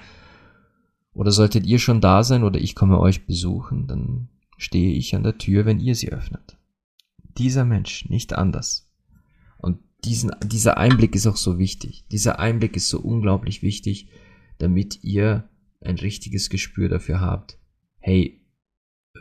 Oder 1.14 1.32
solltet 1.32 1.66
ihr 1.66 1.80
schon 1.80 2.02
da 2.02 2.24
sein 2.24 2.44
oder 2.44 2.60
ich 2.60 2.76
komme 2.76 3.00
euch 3.00 3.26
besuchen, 3.26 3.88
dann 3.88 4.30
stehe 4.58 4.94
ich 4.94 5.16
an 5.16 5.24
der 5.24 5.38
Tür, 5.38 5.66
wenn 5.66 5.80
ihr 5.80 5.96
sie 5.96 6.12
öffnet 6.12 6.58
dieser 7.38 7.66
Mensch, 7.66 8.10
nicht 8.10 8.34
anders. 8.34 8.92
Und 9.58 9.80
diesen, 10.04 10.32
dieser 10.44 10.78
Einblick 10.78 11.16
ist 11.16 11.28
auch 11.28 11.38
so 11.38 11.58
wichtig. 11.58 12.06
Dieser 12.12 12.40
Einblick 12.40 12.76
ist 12.76 12.90
so 12.90 13.00
unglaublich 13.00 13.62
wichtig, 13.62 14.10
damit 14.58 15.04
ihr 15.04 15.50
ein 15.82 15.98
richtiges 15.98 16.50
Gespür 16.50 16.90
dafür 16.90 17.20
habt. 17.20 17.60
Hey, 18.06 18.40
äh, 19.16 19.20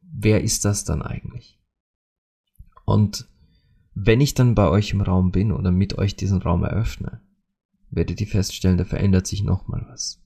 wer 0.00 0.42
ist 0.42 0.64
das 0.64 0.84
dann 0.84 1.02
eigentlich? 1.02 1.60
Und 2.86 3.28
wenn 3.94 4.22
ich 4.22 4.32
dann 4.32 4.54
bei 4.54 4.70
euch 4.70 4.92
im 4.92 5.02
Raum 5.02 5.32
bin 5.32 5.52
oder 5.52 5.70
mit 5.70 5.98
euch 5.98 6.16
diesen 6.16 6.40
Raum 6.40 6.64
eröffne, 6.64 7.20
werdet 7.90 8.22
ihr 8.22 8.26
feststellen, 8.26 8.78
da 8.78 8.86
verändert 8.86 9.26
sich 9.26 9.42
nochmal 9.42 9.84
was. 9.86 10.22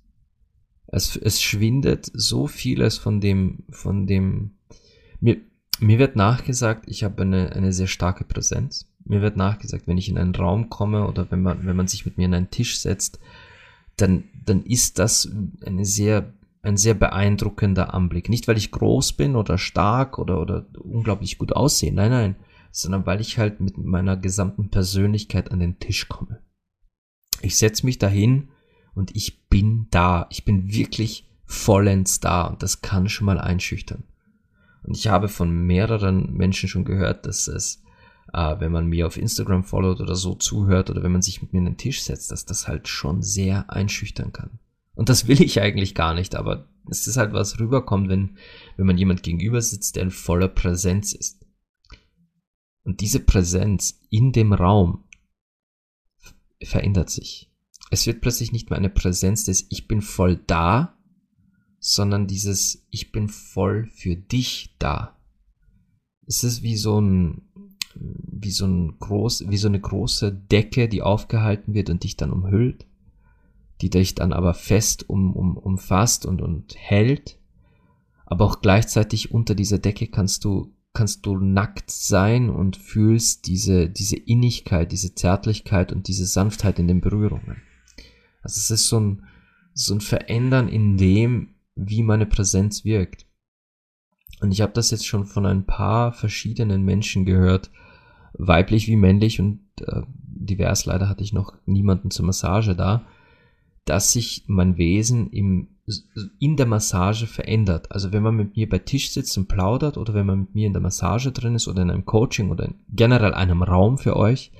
Es, 0.86 1.16
es 1.16 1.42
schwindet 1.42 2.08
so 2.14 2.46
vieles 2.46 2.96
von 2.96 3.20
dem, 3.20 3.64
von 3.70 4.06
dem, 4.06 4.52
mir, 5.18 5.38
mir 5.80 5.98
wird 5.98 6.14
nachgesagt, 6.14 6.84
ich 6.88 7.02
habe 7.02 7.22
eine, 7.22 7.50
eine 7.54 7.72
sehr 7.72 7.88
starke 7.88 8.22
Präsenz. 8.22 8.88
Mir 9.04 9.20
wird 9.20 9.36
nachgesagt, 9.36 9.88
wenn 9.88 9.98
ich 9.98 10.08
in 10.08 10.16
einen 10.16 10.36
Raum 10.36 10.70
komme 10.70 11.08
oder 11.08 11.28
wenn 11.32 11.42
man, 11.42 11.66
wenn 11.66 11.74
man 11.74 11.88
sich 11.88 12.06
mit 12.06 12.18
mir 12.18 12.26
an 12.26 12.34
einen 12.34 12.50
Tisch 12.50 12.78
setzt, 12.78 13.18
dann, 13.96 14.22
dann 14.44 14.62
ist 14.62 15.00
das 15.00 15.28
eine 15.64 15.84
sehr, 15.84 16.32
ein 16.66 16.76
sehr 16.76 16.94
beeindruckender 16.94 17.94
Anblick. 17.94 18.28
Nicht, 18.28 18.48
weil 18.48 18.56
ich 18.56 18.72
groß 18.72 19.14
bin 19.14 19.36
oder 19.36 19.56
stark 19.56 20.18
oder, 20.18 20.40
oder 20.40 20.66
unglaublich 20.78 21.38
gut 21.38 21.54
aussehe, 21.54 21.92
nein, 21.92 22.10
nein, 22.10 22.36
sondern 22.70 23.06
weil 23.06 23.20
ich 23.20 23.38
halt 23.38 23.60
mit 23.60 23.78
meiner 23.78 24.16
gesamten 24.16 24.70
Persönlichkeit 24.70 25.52
an 25.52 25.60
den 25.60 25.78
Tisch 25.78 26.08
komme. 26.08 26.42
Ich 27.40 27.56
setze 27.56 27.86
mich 27.86 27.98
dahin 27.98 28.48
und 28.94 29.14
ich 29.14 29.48
bin 29.48 29.86
da. 29.90 30.26
Ich 30.30 30.44
bin 30.44 30.72
wirklich 30.72 31.28
vollends 31.44 32.20
da 32.20 32.46
und 32.46 32.62
das 32.62 32.82
kann 32.82 33.08
schon 33.08 33.26
mal 33.26 33.38
einschüchtern. 33.38 34.04
Und 34.82 34.96
ich 34.96 35.08
habe 35.08 35.28
von 35.28 35.50
mehreren 35.50 36.32
Menschen 36.32 36.68
schon 36.68 36.84
gehört, 36.84 37.26
dass 37.26 37.48
es, 37.48 37.82
äh, 38.32 38.56
wenn 38.58 38.72
man 38.72 38.86
mir 38.86 39.06
auf 39.06 39.16
Instagram 39.16 39.64
followt 39.64 40.00
oder 40.00 40.14
so 40.14 40.34
zuhört 40.34 40.90
oder 40.90 41.02
wenn 41.02 41.12
man 41.12 41.22
sich 41.22 41.42
mit 41.42 41.52
mir 41.52 41.60
an 41.60 41.66
den 41.66 41.76
Tisch 41.76 42.02
setzt, 42.02 42.30
dass 42.30 42.44
das 42.44 42.66
halt 42.66 42.88
schon 42.88 43.22
sehr 43.22 43.70
einschüchtern 43.70 44.32
kann. 44.32 44.58
Und 44.96 45.10
das 45.10 45.28
will 45.28 45.40
ich 45.40 45.60
eigentlich 45.60 45.94
gar 45.94 46.14
nicht, 46.14 46.34
aber 46.34 46.68
es 46.90 47.06
ist 47.06 47.18
halt 47.18 47.32
was 47.32 47.60
rüberkommt, 47.60 48.08
wenn, 48.08 48.38
wenn 48.76 48.86
man 48.86 48.98
jemand 48.98 49.22
gegenüber 49.22 49.60
sitzt, 49.60 49.94
der 49.94 50.04
in 50.04 50.10
voller 50.10 50.48
Präsenz 50.48 51.12
ist. 51.12 51.46
Und 52.82 53.00
diese 53.00 53.20
Präsenz 53.20 54.00
in 54.10 54.32
dem 54.32 54.52
Raum 54.52 55.04
verändert 56.62 57.10
sich. 57.10 57.52
Es 57.90 58.06
wird 58.06 58.20
plötzlich 58.20 58.52
nicht 58.52 58.70
mehr 58.70 58.78
eine 58.78 58.90
Präsenz 58.90 59.44
des 59.44 59.66
Ich 59.70 59.86
bin 59.86 60.00
voll 60.00 60.36
da, 60.46 60.98
sondern 61.78 62.26
dieses 62.26 62.86
Ich 62.90 63.12
bin 63.12 63.28
voll 63.28 63.86
für 63.86 64.16
dich 64.16 64.76
da. 64.78 65.20
Es 66.26 66.42
ist 66.42 66.62
wie 66.62 66.76
so 66.76 67.00
ein, 67.00 67.42
wie 67.94 68.50
so 68.50 68.66
ein 68.66 68.98
groß, 68.98 69.48
wie 69.48 69.58
so 69.58 69.68
eine 69.68 69.80
große 69.80 70.32
Decke, 70.32 70.88
die 70.88 71.02
aufgehalten 71.02 71.74
wird 71.74 71.90
und 71.90 72.02
dich 72.02 72.16
dann 72.16 72.32
umhüllt, 72.32 72.86
die 73.80 73.90
dich 73.90 74.14
dann 74.14 74.32
aber 74.32 74.54
fest 74.54 75.08
um, 75.08 75.34
um, 75.34 75.56
umfasst 75.56 76.26
und, 76.26 76.40
und 76.40 76.74
hält. 76.76 77.38
Aber 78.24 78.44
auch 78.44 78.60
gleichzeitig 78.60 79.30
unter 79.32 79.54
dieser 79.54 79.78
Decke 79.78 80.08
kannst 80.08 80.44
du, 80.44 80.74
kannst 80.92 81.26
du 81.26 81.36
nackt 81.36 81.90
sein 81.90 82.50
und 82.50 82.76
fühlst 82.76 83.46
diese, 83.46 83.88
diese 83.88 84.16
Innigkeit, 84.16 84.90
diese 84.92 85.14
Zärtlichkeit 85.14 85.92
und 85.92 86.08
diese 86.08 86.26
Sanftheit 86.26 86.78
in 86.78 86.88
den 86.88 87.00
Berührungen. 87.00 87.62
Also 88.42 88.58
es 88.58 88.70
ist 88.70 88.88
so 88.88 89.00
ein, 89.00 89.22
so 89.74 89.94
ein 89.94 90.00
Verändern 90.00 90.68
in 90.68 90.96
dem, 90.96 91.54
wie 91.74 92.02
meine 92.02 92.26
Präsenz 92.26 92.84
wirkt. 92.84 93.26
Und 94.40 94.52
ich 94.52 94.60
habe 94.60 94.72
das 94.72 94.90
jetzt 94.90 95.06
schon 95.06 95.26
von 95.26 95.46
ein 95.46 95.66
paar 95.66 96.12
verschiedenen 96.12 96.82
Menschen 96.82 97.24
gehört, 97.24 97.70
weiblich 98.34 98.86
wie 98.86 98.96
männlich 98.96 99.40
und 99.40 99.60
äh, 99.80 100.02
divers, 100.06 100.86
leider 100.86 101.08
hatte 101.08 101.24
ich 101.24 101.32
noch 101.32 101.54
niemanden 101.66 102.10
zur 102.10 102.26
Massage 102.26 102.74
da, 102.74 103.06
dass 103.86 104.12
sich 104.12 104.44
mein 104.48 104.76
Wesen 104.76 105.30
im, 105.30 105.68
in 106.38 106.56
der 106.56 106.66
Massage 106.66 107.26
verändert. 107.26 107.92
Also 107.92 108.12
wenn 108.12 108.22
man 108.22 108.34
mit 108.34 108.56
mir 108.56 108.68
bei 108.68 108.80
Tisch 108.80 109.12
sitzt 109.12 109.38
und 109.38 109.48
plaudert 109.48 109.96
oder 109.96 110.12
wenn 110.12 110.26
man 110.26 110.40
mit 110.40 110.54
mir 110.54 110.66
in 110.66 110.74
der 110.74 110.82
Massage 110.82 111.32
drin 111.32 111.54
ist 111.54 111.68
oder 111.68 111.82
in 111.82 111.90
einem 111.90 112.04
Coaching 112.04 112.50
oder 112.50 112.66
in 112.66 112.74
generell 112.88 113.32
einem 113.32 113.62
Raum 113.62 113.96
für 113.96 114.16
euch, 114.16 114.52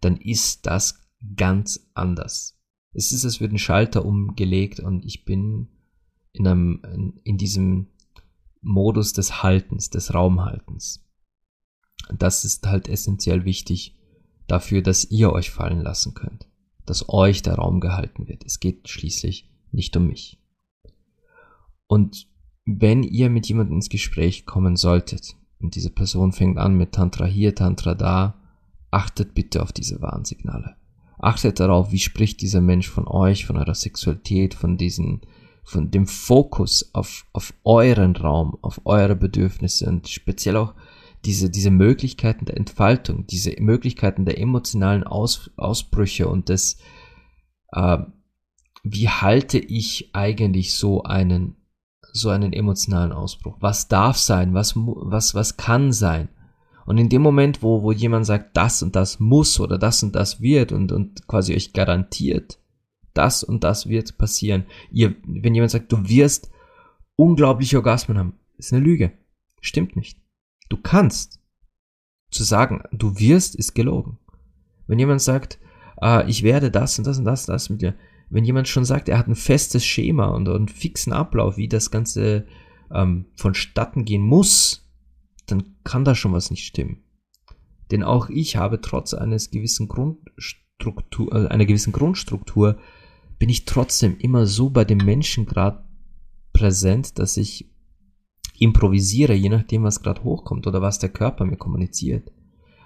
dann 0.00 0.16
ist 0.16 0.66
das 0.66 1.00
ganz 1.34 1.90
anders. 1.94 2.60
Es 2.92 3.10
ist, 3.10 3.24
als 3.24 3.40
würde 3.40 3.56
ein 3.56 3.58
Schalter 3.58 4.04
umgelegt 4.04 4.78
und 4.78 5.04
ich 5.04 5.24
bin 5.24 5.68
in 6.32 6.46
einem, 6.46 6.82
in, 6.92 7.20
in 7.24 7.38
diesem 7.38 7.88
Modus 8.60 9.14
des 9.14 9.42
Haltens, 9.42 9.90
des 9.90 10.12
Raumhaltens. 10.12 11.04
Das 12.16 12.44
ist 12.44 12.66
halt 12.66 12.88
essentiell 12.88 13.46
wichtig 13.46 13.96
dafür, 14.46 14.82
dass 14.82 15.10
ihr 15.10 15.32
euch 15.32 15.50
fallen 15.50 15.80
lassen 15.80 16.12
könnt, 16.12 16.46
dass 16.86 17.08
euch 17.08 17.42
der 17.42 17.54
Raum 17.54 17.80
gehalten 17.80 18.28
wird. 18.28 18.44
Es 18.44 18.60
geht 18.60 18.88
schließlich 18.88 19.48
nicht 19.72 19.96
um 19.96 20.06
mich. 20.06 20.40
Und 21.86 22.28
wenn 22.64 23.02
ihr 23.02 23.30
mit 23.30 23.46
jemandem 23.46 23.76
ins 23.76 23.88
Gespräch 23.88 24.46
kommen 24.46 24.76
solltet 24.76 25.34
und 25.60 25.74
diese 25.74 25.90
Person 25.90 26.32
fängt 26.32 26.58
an 26.58 26.76
mit 26.76 26.92
Tantra 26.92 27.26
hier, 27.26 27.54
Tantra 27.54 27.94
da, 27.94 28.40
achtet 28.90 29.34
bitte 29.34 29.62
auf 29.62 29.72
diese 29.72 30.00
Warnsignale. 30.00 30.76
Achtet 31.18 31.60
darauf, 31.60 31.92
wie 31.92 31.98
spricht 31.98 32.40
dieser 32.40 32.60
Mensch 32.60 32.88
von 32.88 33.06
euch, 33.06 33.46
von 33.46 33.56
eurer 33.56 33.74
Sexualität, 33.74 34.54
von 34.54 34.76
diesen 34.76 35.22
von 35.64 35.90
dem 35.90 36.06
Fokus 36.06 36.90
auf, 36.92 37.26
auf 37.32 37.54
euren 37.64 38.14
Raum, 38.16 38.58
auf 38.60 38.82
eure 38.84 39.16
Bedürfnisse 39.16 39.88
und 39.88 40.08
speziell 40.08 40.56
auch 40.58 40.74
diese, 41.24 41.50
diese 41.50 41.70
Möglichkeiten 41.70 42.44
der 42.44 42.56
Entfaltung, 42.56 43.26
diese 43.26 43.54
Möglichkeiten 43.58 44.24
der 44.24 44.38
emotionalen 44.38 45.04
Aus, 45.04 45.50
Ausbrüche 45.56 46.28
und 46.28 46.48
des, 46.48 46.78
äh, 47.72 47.98
wie 48.82 49.08
halte 49.08 49.58
ich 49.58 50.10
eigentlich 50.14 50.74
so 50.74 51.02
einen, 51.02 51.56
so 52.12 52.28
einen 52.28 52.52
emotionalen 52.52 53.12
Ausbruch? 53.12 53.56
Was 53.60 53.88
darf 53.88 54.18
sein? 54.18 54.54
Was, 54.54 54.74
was, 54.76 55.34
was 55.34 55.56
kann 55.56 55.92
sein? 55.92 56.28
Und 56.86 56.98
in 56.98 57.08
dem 57.08 57.22
Moment, 57.22 57.62
wo, 57.62 57.82
wo 57.82 57.92
jemand 57.92 58.26
sagt, 58.26 58.56
das 58.56 58.82
und 58.82 58.94
das 58.94 59.18
muss 59.18 59.58
oder 59.58 59.78
das 59.78 60.02
und 60.02 60.14
das 60.14 60.42
wird 60.42 60.70
und, 60.70 60.92
und 60.92 61.26
quasi 61.26 61.54
euch 61.54 61.72
garantiert, 61.72 62.58
das 63.14 63.42
und 63.42 63.64
das 63.64 63.88
wird 63.88 64.18
passieren. 64.18 64.66
Ihr, 64.90 65.16
wenn 65.26 65.54
jemand 65.54 65.70
sagt, 65.70 65.90
du 65.90 66.06
wirst 66.08 66.50
unglaubliche 67.16 67.78
Orgasmen 67.78 68.18
haben, 68.18 68.38
ist 68.58 68.72
eine 68.72 68.84
Lüge. 68.84 69.12
Stimmt 69.62 69.96
nicht. 69.96 70.23
Du 70.68 70.76
kannst. 70.76 71.40
Zu 72.30 72.42
sagen, 72.42 72.82
du 72.90 73.18
wirst, 73.18 73.54
ist 73.54 73.74
gelogen. 73.74 74.18
Wenn 74.86 74.98
jemand 74.98 75.22
sagt, 75.22 75.58
äh, 76.00 76.28
ich 76.28 76.42
werde 76.42 76.70
das 76.70 76.98
und 76.98 77.06
das 77.06 77.18
und 77.18 77.24
das, 77.24 77.46
das 77.46 77.70
mit 77.70 77.82
dir. 77.82 77.94
Wenn 78.30 78.44
jemand 78.44 78.68
schon 78.68 78.84
sagt, 78.84 79.08
er 79.08 79.18
hat 79.18 79.28
ein 79.28 79.36
festes 79.36 79.84
Schema 79.84 80.26
und 80.26 80.48
einen 80.48 80.68
fixen 80.68 81.12
Ablauf, 81.12 81.56
wie 81.56 81.68
das 81.68 81.90
Ganze 81.90 82.46
ähm, 82.92 83.26
vonstatten 83.36 84.04
gehen 84.04 84.22
muss, 84.22 84.90
dann 85.46 85.76
kann 85.84 86.04
da 86.04 86.14
schon 86.14 86.32
was 86.32 86.50
nicht 86.50 86.64
stimmen. 86.64 87.04
Denn 87.90 88.02
auch 88.02 88.28
ich 88.30 88.56
habe 88.56 88.80
trotz 88.80 89.14
eines 89.14 89.50
gewissen 89.50 89.88
Grundstruktur, 89.88 91.32
äh, 91.32 91.48
einer 91.48 91.66
gewissen 91.66 91.92
Grundstruktur, 91.92 92.78
bin 93.38 93.48
ich 93.48 93.64
trotzdem 93.64 94.16
immer 94.18 94.46
so 94.46 94.70
bei 94.70 94.84
dem 94.84 94.98
Menschen 94.98 95.44
gerade 95.44 95.84
präsent, 96.52 97.18
dass 97.18 97.36
ich 97.36 97.70
improvisiere, 98.58 99.34
je 99.34 99.48
nachdem, 99.48 99.82
was 99.82 100.02
gerade 100.02 100.22
hochkommt 100.24 100.66
oder 100.66 100.80
was 100.82 100.98
der 100.98 101.08
Körper 101.08 101.44
mir 101.44 101.56
kommuniziert. 101.56 102.30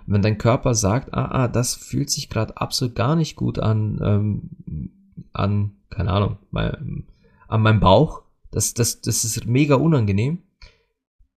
Wenn 0.07 0.23
dein 0.23 0.39
Körper 0.39 0.75
sagt, 0.75 1.13
ah, 1.13 1.27
ah, 1.27 1.49
das 1.49 1.75
fühlt 1.75 2.11
sich 2.11 2.31
gerade 2.31 2.57
absolut 2.57 2.95
gar 2.95 3.15
nicht 3.15 3.37
gut 3.37 3.59
an, 3.59 4.01
ähm, 4.03 4.91
an, 5.33 5.73
keine 5.91 6.11
Ahnung, 6.11 6.39
mein, 6.51 7.05
an 7.47 7.63
meinem 7.63 7.81
Bauch, 7.81 8.23
das, 8.51 8.73
das, 8.73 9.03
das 9.03 9.25
ist 9.25 9.47
mega 9.47 9.75
unangenehm, 9.75 10.39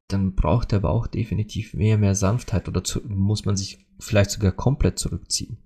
dann 0.07 0.35
braucht 0.35 0.71
der 0.71 0.79
Bauch 0.79 1.07
definitiv 1.07 1.73
mehr, 1.73 1.97
mehr 1.97 2.15
Sanftheit 2.15 2.67
oder 2.67 2.83
zu, 2.83 3.01
muss 3.07 3.45
man 3.45 3.57
sich 3.57 3.85
vielleicht 3.99 4.31
sogar 4.31 4.51
komplett 4.51 4.99
zurückziehen. 4.99 5.57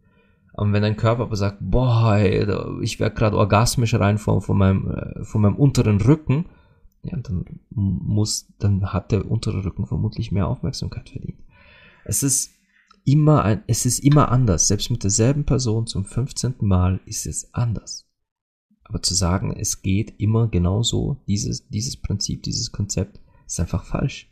Aber 0.54 0.72
wenn 0.72 0.82
dein 0.82 0.96
Körper 0.96 1.24
aber 1.24 1.36
sagt, 1.36 1.58
boah, 1.60 2.16
ey, 2.16 2.48
ich 2.82 3.00
werde 3.00 3.16
gerade 3.16 3.38
orgasmisch 3.38 3.94
rein 3.96 4.18
von, 4.18 4.42
von, 4.42 4.58
meinem, 4.58 4.90
äh, 4.90 5.24
von 5.24 5.42
meinem 5.42 5.58
unteren 5.58 6.00
Rücken, 6.00 6.46
ja, 7.08 7.18
dann 7.18 7.46
muss, 7.70 8.48
dann 8.60 8.94
hat 8.94 9.12
der 9.12 9.30
untere 9.30 9.64
Rücken 9.64 9.86
vermutlich 9.86 10.32
mehr 10.32 10.48
Aufmerksamkeit 10.48 11.10
verdient. 11.10 11.40
Es 12.06 12.24
ist 12.24 12.52
immer 13.04 13.44
ein, 13.44 13.64
es 13.68 13.86
ist 13.86 14.00
immer 14.00 14.32
anders. 14.32 14.68
Selbst 14.68 14.90
mit 14.90 15.04
derselben 15.04 15.46
Person 15.46 15.88
zum 15.88 16.06
15. 16.06 16.56
Mal 16.62 17.00
ist 17.06 17.26
es 17.26 17.54
anders. 17.54 18.08
Aber 18.84 19.02
zu 19.02 19.16
sagen, 19.16 19.56
es 19.58 19.82
geht 19.82 20.20
immer 20.20 20.48
genauso, 20.48 21.18
dieses, 21.28 21.68
dieses 21.70 21.98
Prinzip, 21.98 22.44
dieses 22.44 22.72
Konzept, 22.72 23.20
ist 23.48 23.60
einfach 23.60 23.84
falsch. 23.84 24.32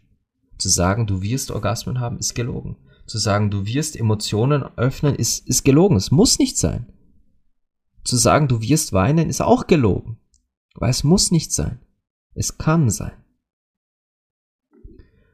Zu 0.57 0.69
sagen, 0.69 1.07
du 1.07 1.21
wirst 1.21 1.51
Orgasmen 1.51 1.99
haben, 1.99 2.17
ist 2.17 2.35
gelogen. 2.35 2.77
Zu 3.07 3.17
sagen, 3.17 3.49
du 3.49 3.65
wirst 3.65 3.95
Emotionen 3.95 4.63
öffnen, 4.77 5.15
ist, 5.15 5.47
ist 5.47 5.63
gelogen. 5.63 5.97
Es 5.97 6.11
muss 6.11 6.39
nicht 6.39 6.57
sein. 6.57 6.85
Zu 8.03 8.17
sagen, 8.17 8.47
du 8.47 8.61
wirst 8.61 8.93
weinen, 8.93 9.29
ist 9.29 9.41
auch 9.41 9.67
gelogen. 9.67 10.17
Weil 10.75 10.89
es 10.89 11.03
muss 11.03 11.31
nicht 11.31 11.51
sein. 11.51 11.79
Es 12.35 12.57
kann 12.57 12.89
sein. 12.89 13.13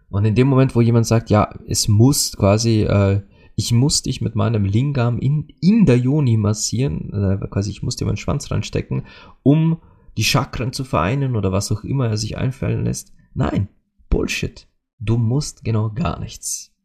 Und 0.10 0.26
in 0.26 0.36
dem 0.36 0.48
Moment, 0.48 0.76
wo 0.76 0.82
jemand 0.82 1.06
sagt, 1.06 1.30
ja, 1.30 1.54
es 1.68 1.88
muss 1.88 2.36
quasi, 2.36 2.82
äh, 2.82 3.22
ich 3.56 3.72
muss 3.72 4.02
dich 4.02 4.22
mit 4.22 4.36
meinem 4.36 4.66
Lingam 4.66 5.20
in, 5.20 5.48
in 5.62 5.86
der 5.86 5.98
Yoni 5.98 6.38
massieren, 6.38 7.14
äh, 7.14 7.48
quasi 7.48 7.70
ich 7.70 7.84
muss 7.84 7.96
dir 7.96 8.06
meinen 8.06 8.18
Schwanz 8.18 8.50
reinstecken, 8.50 9.06
um 9.44 9.78
die 10.18 10.24
Chakren 10.24 10.74
zu 10.74 10.84
vereinen 10.84 11.36
oder 11.36 11.52
was 11.52 11.72
auch 11.72 11.84
immer 11.84 12.08
er 12.08 12.18
sich 12.18 12.38
einfallen 12.38 12.84
lässt. 12.84 13.14
Nein, 13.34 13.70
Bullshit. 14.10 14.68
Du 14.98 15.18
musst 15.18 15.64
genau 15.64 15.92
gar 15.92 16.20
nichts. 16.20 16.76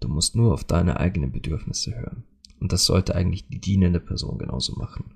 Du 0.00 0.08
musst 0.08 0.34
nur 0.34 0.52
auf 0.52 0.64
deine 0.64 0.98
eigenen 0.98 1.30
Bedürfnisse 1.30 1.94
hören. 1.94 2.24
Und 2.58 2.72
das 2.72 2.84
sollte 2.84 3.14
eigentlich 3.14 3.48
die 3.48 3.60
dienende 3.60 4.00
Person 4.00 4.38
genauso 4.38 4.74
machen. 4.76 5.14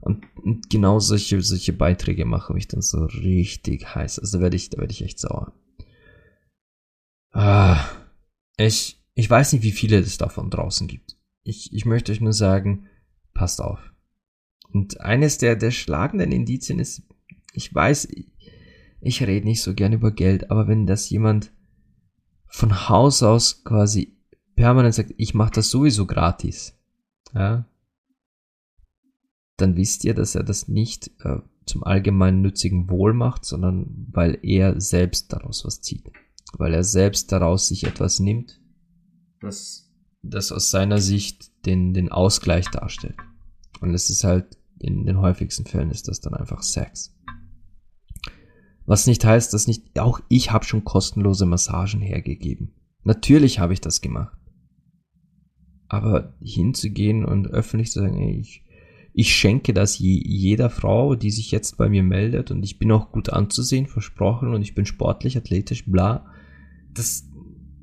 Und, 0.00 0.24
und 0.42 0.70
genau 0.70 0.98
solche, 0.98 1.40
solche 1.42 1.72
Beiträge 1.72 2.24
machen 2.24 2.54
mich 2.54 2.68
dann 2.68 2.82
so 2.82 3.04
richtig 3.04 3.94
heiß. 3.94 4.18
Also 4.18 4.38
da 4.38 4.42
werde 4.42 4.56
ich, 4.56 4.70
da 4.70 4.78
werde 4.78 4.92
ich 4.92 5.02
echt 5.02 5.18
sauer. 5.18 5.52
Ah, 7.32 7.84
ich, 8.56 9.02
ich 9.14 9.30
weiß 9.30 9.52
nicht, 9.52 9.62
wie 9.62 9.72
viele 9.72 9.98
es 9.98 10.18
davon 10.18 10.50
draußen 10.50 10.86
gibt. 10.88 11.16
Ich, 11.42 11.72
ich 11.72 11.84
möchte 11.84 12.12
euch 12.12 12.20
nur 12.20 12.32
sagen, 12.32 12.86
passt 13.34 13.60
auf. 13.60 13.80
Und 14.72 15.00
eines 15.00 15.38
der, 15.38 15.56
der 15.56 15.70
schlagenden 15.70 16.32
Indizien 16.32 16.78
ist, 16.78 17.02
ich 17.52 17.74
weiß, 17.74 18.08
ich 19.00 19.22
rede 19.22 19.46
nicht 19.46 19.62
so 19.62 19.74
gern 19.74 19.92
über 19.92 20.12
Geld, 20.12 20.50
aber 20.50 20.68
wenn 20.68 20.86
das 20.86 21.10
jemand 21.10 21.52
von 22.46 22.88
Haus 22.88 23.22
aus 23.22 23.64
quasi 23.64 24.16
permanent 24.54 24.94
sagt, 24.94 25.14
ich 25.16 25.34
mache 25.34 25.52
das 25.52 25.70
sowieso 25.70 26.06
gratis, 26.06 26.78
ja, 27.34 27.66
dann 29.60 29.76
wisst 29.76 30.04
ihr, 30.04 30.14
dass 30.14 30.34
er 30.34 30.42
das 30.42 30.68
nicht 30.68 31.10
äh, 31.20 31.38
zum 31.66 31.84
allgemeinen 31.84 32.42
nützigen 32.42 32.90
Wohl 32.90 33.14
macht, 33.14 33.44
sondern 33.44 34.06
weil 34.10 34.38
er 34.42 34.80
selbst 34.80 35.32
daraus 35.32 35.64
was 35.64 35.80
zieht. 35.80 36.10
Weil 36.54 36.74
er 36.74 36.84
selbst 36.84 37.30
daraus 37.32 37.68
sich 37.68 37.84
etwas 37.84 38.18
nimmt, 38.18 38.60
das, 39.40 39.90
das 40.22 40.52
aus 40.52 40.70
seiner 40.70 40.98
Sicht 40.98 41.50
den, 41.64 41.94
den 41.94 42.10
Ausgleich 42.10 42.66
darstellt. 42.66 43.16
Und 43.80 43.94
es 43.94 44.10
ist 44.10 44.24
halt, 44.24 44.58
in 44.78 45.06
den 45.06 45.18
häufigsten 45.18 45.64
Fällen 45.64 45.90
ist 45.90 46.08
das 46.08 46.20
dann 46.20 46.34
einfach 46.34 46.62
Sex. 46.62 47.14
Was 48.86 49.06
nicht 49.06 49.24
heißt, 49.24 49.54
dass 49.54 49.66
nicht, 49.66 49.98
auch 50.00 50.20
ich 50.28 50.50
habe 50.50 50.64
schon 50.64 50.84
kostenlose 50.84 51.46
Massagen 51.46 52.00
hergegeben. 52.00 52.72
Natürlich 53.04 53.58
habe 53.58 53.72
ich 53.72 53.80
das 53.80 54.00
gemacht. 54.00 54.36
Aber 55.88 56.34
hinzugehen 56.40 57.24
und 57.24 57.48
öffentlich 57.48 57.92
zu 57.92 58.00
sagen, 58.00 58.16
ey, 58.16 58.38
ich, 58.40 58.64
ich 59.12 59.34
schenke 59.34 59.74
das 59.74 59.98
je, 59.98 60.22
jeder 60.24 60.70
Frau, 60.70 61.14
die 61.14 61.30
sich 61.30 61.50
jetzt 61.50 61.76
bei 61.76 61.88
mir 61.88 62.02
meldet 62.02 62.50
und 62.50 62.62
ich 62.62 62.78
bin 62.78 62.92
auch 62.92 63.10
gut 63.10 63.30
anzusehen, 63.30 63.86
versprochen 63.86 64.54
und 64.54 64.62
ich 64.62 64.74
bin 64.74 64.86
sportlich, 64.86 65.36
athletisch, 65.36 65.84
bla. 65.86 66.26
Das, 66.94 67.28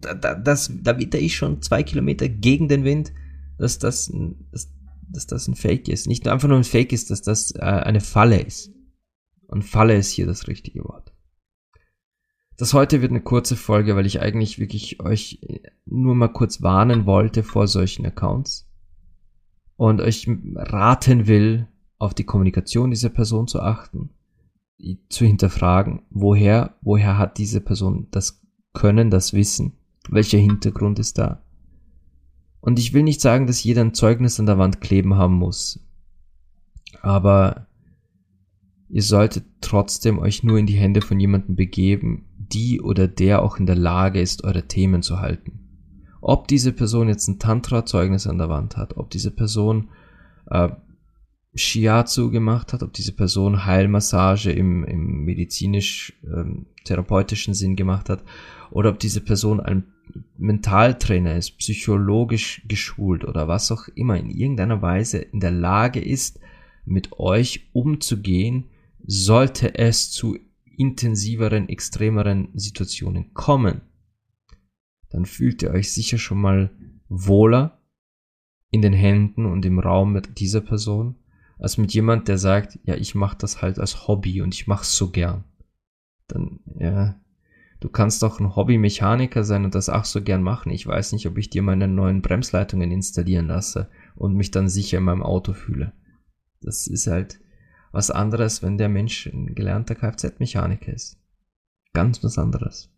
da, 0.02 0.14
da, 0.14 0.36
das, 0.36 0.72
da 0.82 1.00
witter 1.00 1.20
ich 1.20 1.36
schon 1.36 1.62
zwei 1.62 1.84
Kilometer 1.84 2.30
gegen 2.30 2.68
den 2.68 2.84
Wind, 2.84 3.12
dass 3.58 3.80
das, 3.80 4.12
dass, 4.52 4.72
dass 5.10 5.28
das 5.28 5.48
ein 5.48 5.56
Fake 5.56 5.90
ist. 5.90 6.08
Nicht 6.08 6.28
einfach 6.28 6.48
nur 6.48 6.58
ein 6.58 6.64
Fake 6.64 6.94
ist, 6.94 7.10
dass 7.10 7.22
das 7.22 7.52
äh, 7.56 7.60
eine 7.62 8.02
Falle 8.02 8.40
ist. 8.40 8.72
Und 9.48 9.64
Falle 9.64 9.96
ist 9.96 10.12
hier 10.12 10.26
das 10.26 10.48
richtige 10.48 10.84
Wort. 10.84 11.14
Das 12.58 12.74
heute 12.74 13.02
wird 13.02 13.12
eine 13.12 13.22
kurze 13.22 13.56
Folge, 13.56 13.96
weil 13.96 14.06
ich 14.06 14.20
eigentlich 14.20 14.60
wirklich 14.60 15.00
euch 15.00 15.40
nur 15.86 16.16
mal 16.16 16.28
kurz 16.30 16.62
warnen 16.62 17.06
wollte 17.06 17.44
vor 17.44 17.68
solchen 17.68 18.06
Accounts 18.06 18.67
und 19.78 20.02
euch 20.02 20.28
raten 20.56 21.28
will, 21.28 21.68
auf 22.00 22.14
die 22.14 22.26
Kommunikation 22.26 22.92
dieser 22.92 23.10
Person 23.10 23.48
zu 23.48 23.62
achten, 23.62 24.10
zu 25.10 25.26
hinterfragen, 25.26 26.02
woher, 26.10 26.76
woher 26.82 27.18
hat 27.18 27.38
diese 27.38 27.62
Person 27.62 28.08
das 28.12 28.44
Können, 28.74 29.10
das 29.10 29.34
Wissen, 29.34 29.74
welcher 30.10 30.38
Hintergrund 30.38 31.00
ist 31.00 31.18
da. 31.18 31.44
Und 32.60 32.78
ich 32.78 32.94
will 32.94 33.04
nicht 33.04 33.22
sagen, 33.22 33.48
dass 33.48 33.64
jeder 33.64 33.82
ein 33.82 33.94
Zeugnis 33.94 34.40
an 34.40 34.46
der 34.46 34.58
Wand 34.58 34.82
kleben 34.82 35.16
haben 35.16 35.36
muss, 35.36 35.80
aber 37.02 37.68
ihr 38.90 39.04
solltet 39.04 39.46
trotzdem 39.62 40.20
euch 40.20 40.44
nur 40.44 40.60
in 40.60 40.68
die 40.68 40.78
Hände 40.78 41.02
von 41.02 41.20
jemandem 41.20 41.56
begeben, 41.56 42.26
die 42.38 42.82
oder 42.82 43.08
der 43.08 43.42
auch 43.42 43.58
in 43.58 43.66
der 43.66 43.76
Lage 43.76 44.22
ist, 44.22 44.44
eure 44.44 44.68
Themen 44.68 45.02
zu 45.02 45.20
halten 45.20 45.67
ob 46.22 46.48
diese 46.48 46.72
Person 46.74 47.08
jetzt 47.08 47.28
ein 47.28 47.40
Tantra-Zeugnis 47.40 48.28
an 48.28 48.38
der 48.38 48.50
Wand 48.50 48.78
hat, 48.78 48.98
ob 48.98 49.10
diese 49.10 49.32
Person 49.32 49.90
äh, 50.50 50.70
Shiatsu 51.56 52.30
gemacht 52.30 52.74
hat, 52.74 52.84
ob 52.84 52.94
diese 52.94 53.14
Person 53.14 53.66
Heilmassage 53.66 54.52
im, 54.52 54.84
im 54.84 55.26
medizinisch-therapeutischen 55.26 57.52
ähm, 57.52 57.56
Sinn 57.56 57.76
gemacht 57.76 58.10
hat, 58.10 58.24
oder 58.70 58.92
ob 58.92 59.00
diese 59.00 59.22
Person 59.22 59.60
ein 59.60 59.86
Mentaltrainer 60.38 61.36
ist, 61.36 61.58
psychologisch 61.58 62.62
geschult 62.68 63.26
oder 63.26 63.48
was 63.48 63.72
auch 63.72 63.88
immer 63.96 64.18
in 64.18 64.30
irgendeiner 64.30 64.80
Weise 64.82 65.18
in 65.18 65.40
der 65.40 65.52
Lage 65.52 66.00
ist, 66.00 66.40
mit 66.86 67.20
euch 67.20 67.68
umzugehen, 67.74 68.66
sollte 69.06 69.78
es 69.78 70.12
zu 70.12 70.38
intensiveren, 70.78 71.70
extremeren 71.70 72.50
Situationen 72.54 73.34
kommen 73.34 73.82
dann 75.10 75.26
fühlt 75.26 75.62
ihr 75.62 75.72
euch 75.72 75.92
sicher 75.92 76.18
schon 76.18 76.42
mal 76.42 76.72
wohler 77.10 77.82
in 78.70 78.82
den 78.82 78.94
Händen 78.94 79.46
und 79.46 79.66
im 79.66 79.80
Raum 79.80 80.14
mit 80.14 80.40
dieser 80.40 80.62
Person, 80.62 81.16
als 81.60 81.78
mit 81.78 81.94
jemand, 81.94 82.28
der 82.28 82.38
sagt, 82.38 82.80
ja, 82.84 82.96
ich 82.96 83.16
mache 83.16 83.38
das 83.40 83.62
halt 83.62 83.80
als 83.80 84.08
Hobby 84.08 84.42
und 84.42 84.54
ich 84.54 84.68
mach's 84.68 84.96
so 84.96 85.10
gern. 85.10 85.44
Dann, 86.28 86.60
ja, 86.78 87.20
du 87.80 87.90
kannst 87.90 88.22
doch 88.22 88.40
ein 88.40 88.56
Hobbymechaniker 88.56 89.44
sein 89.44 89.66
und 89.66 89.74
das 89.74 89.90
auch 89.90 90.06
so 90.06 90.22
gern 90.22 90.44
machen. 90.44 90.72
Ich 90.72 90.86
weiß 90.86 91.14
nicht, 91.14 91.26
ob 91.28 91.38
ich 91.38 91.50
dir 91.50 91.62
meine 91.62 91.88
neuen 91.88 92.22
Bremsleitungen 92.22 92.92
installieren 92.92 93.48
lasse 93.48 93.90
und 94.16 94.36
mich 94.36 94.52
dann 94.52 94.68
sicher 94.68 94.98
in 95.00 95.06
meinem 95.06 95.24
Auto 95.24 95.54
fühle. 95.54 95.94
Das 96.62 96.88
ist 96.88 97.08
halt 97.08 97.40
was 97.92 98.12
anderes, 98.12 98.62
wenn 98.62 98.78
der 98.78 98.90
Mensch 98.90 99.28
ein 99.28 99.56
gelernter 99.56 99.96
Kfz-Mechaniker 99.96 100.94
ist. 100.94 101.18
Ganz 101.94 102.24
was 102.24 102.38
anderes. 102.38 102.92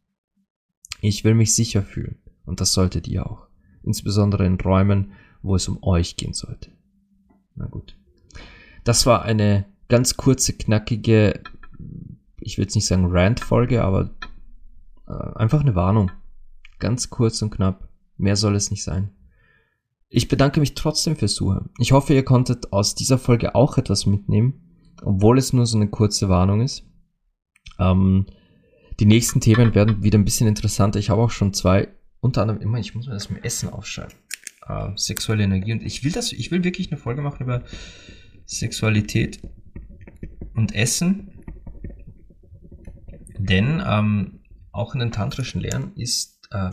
Ich 1.01 1.23
will 1.23 1.35
mich 1.35 1.55
sicher 1.55 1.81
fühlen. 1.83 2.17
Und 2.45 2.61
das 2.61 2.73
solltet 2.73 3.07
ihr 3.07 3.29
auch. 3.29 3.47
Insbesondere 3.83 4.45
in 4.45 4.59
Räumen, 4.59 5.11
wo 5.41 5.55
es 5.55 5.67
um 5.67 5.81
euch 5.83 6.17
gehen 6.17 6.33
sollte. 6.33 6.71
Na 7.55 7.67
gut. 7.67 7.95
das 8.83 9.05
war 9.05 9.23
eine 9.23 9.65
ganz 9.89 10.15
kurze, 10.17 10.53
knackige, 10.53 11.41
ich 12.39 12.57
will 12.57 12.65
jetzt 12.65 12.75
nicht 12.75 12.87
sagen 12.87 13.07
Rant-Folge, 13.09 13.83
aber 13.83 14.11
äh, 15.07 15.35
einfach 15.35 15.61
eine 15.61 15.75
Warnung. 15.75 16.11
Ganz 16.79 17.09
kurz 17.09 17.41
und 17.41 17.51
knapp. 17.51 17.89
Mehr 18.17 18.35
soll 18.35 18.55
es 18.55 18.71
nicht 18.71 18.83
sein. 18.83 19.11
Ich 20.09 20.27
bedanke 20.27 20.59
mich 20.59 20.73
trotzdem 20.73 21.15
fürs 21.15 21.35
Zuhören. 21.35 21.69
Ich 21.77 21.91
hoffe, 21.91 22.13
ihr 22.13 22.25
konntet 22.25 22.73
aus 22.73 22.95
dieser 22.95 23.17
Folge 23.17 23.55
auch 23.55 23.77
etwas 23.77 24.05
mitnehmen, 24.05 24.93
obwohl 25.03 25.37
es 25.37 25.53
nur 25.53 25.65
so 25.65 25.77
eine 25.77 25.89
kurze 25.89 26.29
Warnung 26.29 26.61
ist. 26.61 26.83
Ähm, 27.77 28.25
die 28.99 29.05
nächsten 29.05 29.39
Themen 29.39 29.73
werden 29.75 30.03
wieder 30.03 30.17
ein 30.17 30.25
bisschen 30.25 30.47
interessanter. 30.47 30.99
Ich 30.99 31.09
habe 31.09 31.21
auch 31.21 31.31
schon 31.31 31.53
zwei, 31.53 31.87
unter 32.19 32.41
anderem 32.41 32.61
immer, 32.61 32.79
ich 32.79 32.95
muss 32.95 33.07
mir 33.07 33.13
das 33.13 33.29
mit 33.29 33.45
Essen 33.45 33.69
aufschreiben. 33.69 34.13
Äh, 34.67 34.89
sexuelle 34.95 35.43
Energie. 35.43 35.71
Und 35.71 35.83
ich 35.83 36.03
will 36.03 36.11
das, 36.11 36.31
ich 36.31 36.51
will 36.51 36.63
wirklich 36.63 36.91
eine 36.91 36.99
Folge 36.99 37.21
machen 37.21 37.43
über 37.43 37.63
Sexualität 38.45 39.41
und 40.53 40.75
Essen. 40.75 41.31
Denn 43.37 43.81
ähm, 43.85 44.39
auch 44.71 44.93
in 44.93 44.99
den 44.99 45.11
tantrischen 45.11 45.61
Lehren 45.61 45.95
ist 45.95 46.39
äh, 46.51 46.69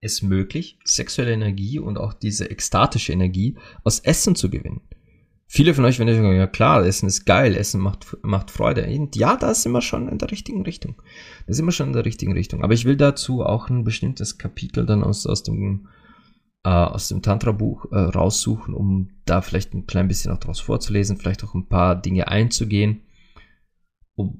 es 0.00 0.22
möglich, 0.22 0.78
sexuelle 0.84 1.32
Energie 1.32 1.78
und 1.78 1.98
auch 1.98 2.14
diese 2.14 2.50
ekstatische 2.50 3.12
Energie 3.12 3.56
aus 3.84 4.00
Essen 4.00 4.34
zu 4.34 4.48
gewinnen. 4.48 4.80
Viele 5.48 5.74
von 5.74 5.84
euch 5.84 5.98
werden 5.98 6.12
sagen, 6.12 6.36
ja 6.36 6.48
klar, 6.48 6.84
Essen 6.84 7.06
ist 7.06 7.24
geil, 7.24 7.54
Essen 7.54 7.80
macht, 7.80 8.16
macht 8.22 8.50
Freude. 8.50 8.84
Und 8.86 9.14
ja, 9.14 9.36
da 9.36 9.54
sind 9.54 9.72
wir 9.72 9.80
schon 9.80 10.08
in 10.08 10.18
der 10.18 10.30
richtigen 10.32 10.62
Richtung. 10.62 11.00
Da 11.46 11.54
sind 11.54 11.64
wir 11.66 11.72
schon 11.72 11.88
in 11.88 11.92
der 11.92 12.04
richtigen 12.04 12.32
Richtung. 12.32 12.64
Aber 12.64 12.74
ich 12.74 12.84
will 12.84 12.96
dazu 12.96 13.44
auch 13.44 13.70
ein 13.70 13.84
bestimmtes 13.84 14.38
Kapitel 14.38 14.86
dann 14.86 15.04
aus, 15.04 15.24
aus 15.24 15.44
dem, 15.44 15.86
äh, 16.64 16.68
aus 16.68 17.08
dem 17.08 17.22
Tantra-Buch 17.22 17.92
äh, 17.92 17.96
raussuchen, 17.96 18.74
um 18.74 19.10
da 19.24 19.40
vielleicht 19.40 19.72
ein 19.72 19.86
klein 19.86 20.08
bisschen 20.08 20.32
auch 20.32 20.38
draus 20.38 20.58
vorzulesen, 20.58 21.16
vielleicht 21.16 21.44
auch 21.44 21.54
ein 21.54 21.68
paar 21.68 21.94
Dinge 21.94 22.26
einzugehen. 22.26 23.02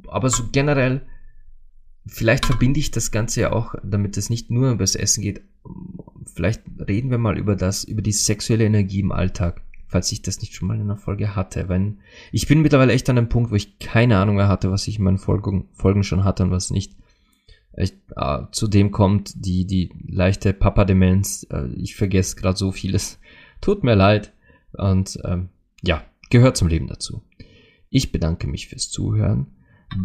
Aber 0.09 0.29
so 0.29 0.49
generell, 0.51 1.07
vielleicht 2.05 2.47
verbinde 2.47 2.81
ich 2.81 2.91
das 2.91 3.13
Ganze 3.13 3.43
ja 3.43 3.53
auch, 3.53 3.77
damit 3.85 4.17
es 4.17 4.29
nicht 4.29 4.51
nur 4.51 4.73
über 4.73 4.83
das 4.83 4.97
Essen 4.97 5.23
geht. 5.23 5.43
Vielleicht 6.35 6.63
reden 6.89 7.11
wir 7.11 7.19
mal 7.19 7.39
über 7.39 7.55
das, 7.55 7.85
über 7.85 8.03
die 8.03 8.13
sexuelle 8.13 8.65
Energie 8.65 9.01
im 9.01 9.13
Alltag 9.13 9.63
falls 9.89 10.11
ich 10.13 10.23
das 10.23 10.41
nicht 10.41 10.55
schon 10.55 10.69
mal 10.69 10.75
in 10.75 10.83
einer 10.83 10.97
Folge 10.97 11.37
hatte. 11.37 11.69
Wenn 11.69 11.99
ich 12.33 12.47
bin 12.47 12.63
mittlerweile 12.63 12.93
echt 12.93 13.09
an 13.09 13.19
einem 13.19 13.29
Punkt, 13.29 13.51
wo 13.51 13.55
ich 13.55 13.79
keine 13.79 14.19
Ahnung 14.19 14.37
mehr 14.37 14.49
hatte, 14.49 14.71
was 14.71 14.89
ich 14.89 14.99
in 14.99 15.05
meinen 15.05 15.19
Folgen, 15.19 15.69
Folgen 15.73 16.03
schon 16.03 16.25
hatte 16.25 16.43
und 16.43 16.51
was 16.51 16.71
nicht. 16.71 16.95
Ich, 17.77 17.93
äh, 18.17 18.43
zudem 18.53 18.91
kommt 18.91 19.45
die, 19.45 19.67
die 19.67 19.93
leichte 20.09 20.53
Papa-Demenz. 20.53 21.47
Äh, 21.51 21.67
ich 21.75 21.95
vergesse 21.95 22.37
gerade 22.37 22.57
so 22.57 22.73
vieles. 22.73 23.19
Tut 23.61 23.85
mir 23.85 23.95
leid. 23.95 24.33
Und 24.73 25.19
ähm, 25.25 25.51
ja, 25.83 26.03
gehört 26.31 26.57
zum 26.57 26.69
Leben 26.69 26.87
dazu. 26.87 27.23
Ich 27.91 28.13
bedanke 28.13 28.47
mich 28.47 28.69
fürs 28.69 28.91
Zuhören 28.91 29.56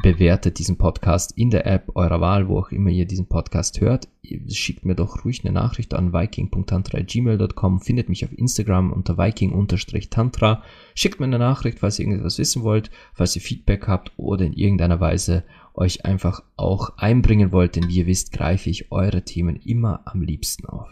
bewertet 0.04 0.60
diesen 0.60 0.78
Podcast 0.78 1.38
in 1.38 1.50
der 1.50 1.66
App 1.66 1.92
eurer 1.96 2.22
Wahl, 2.22 2.48
wo 2.48 2.60
auch 2.60 2.72
immer 2.72 2.90
ihr 2.90 3.06
diesen 3.06 3.28
Podcast 3.28 3.82
hört. 3.82 4.08
Schickt 4.48 4.86
mir 4.86 4.96
doch 4.96 5.26
ruhig 5.26 5.44
eine 5.44 5.54
Nachricht 5.54 5.94
an 5.94 6.14
viking.tantra.gmail.com, 6.14 7.82
findet 7.82 8.08
mich 8.08 8.24
auf 8.24 8.32
Instagram 8.38 8.92
unter 8.94 9.18
viking-tantra. 9.18 10.64
Schickt 10.96 11.20
mir 11.20 11.26
eine 11.26 11.40
Nachricht, 11.40 11.80
falls 11.80 12.00
ihr 12.00 12.06
irgendetwas 12.06 12.38
wissen 12.38 12.64
wollt, 12.64 12.92
falls 13.14 13.36
ihr 13.36 13.42
Feedback 13.42 13.88
habt 13.88 14.12
oder 14.18 14.46
in 14.46 14.54
irgendeiner 14.54 15.00
Weise 15.00 15.44
euch 15.74 16.06
einfach 16.06 16.44
auch 16.56 16.98
einbringen 16.98 17.52
wollt, 17.52 17.76
denn 17.76 17.88
wie 17.88 18.00
ihr 18.00 18.08
wisst, 18.08 18.32
greife 18.32 18.70
ich 18.70 18.92
eure 18.92 19.24
Themen 19.24 19.56
immer 19.56 20.02
am 20.06 20.22
liebsten 20.22 20.66
auf. 20.68 20.90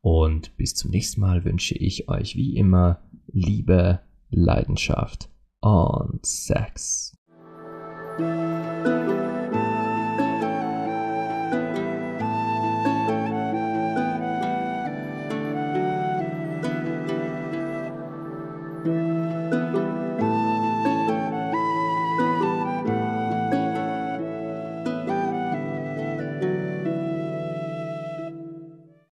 Und 0.00 0.56
bis 0.56 0.74
zum 0.74 0.90
nächsten 0.90 1.20
Mal 1.20 1.44
wünsche 1.44 1.74
ich 1.74 2.08
euch 2.08 2.36
wie 2.36 2.56
immer 2.56 3.00
Liebe, 3.32 4.00
Leidenschaft 4.30 5.28
und 5.60 6.24
Sex. 6.24 7.16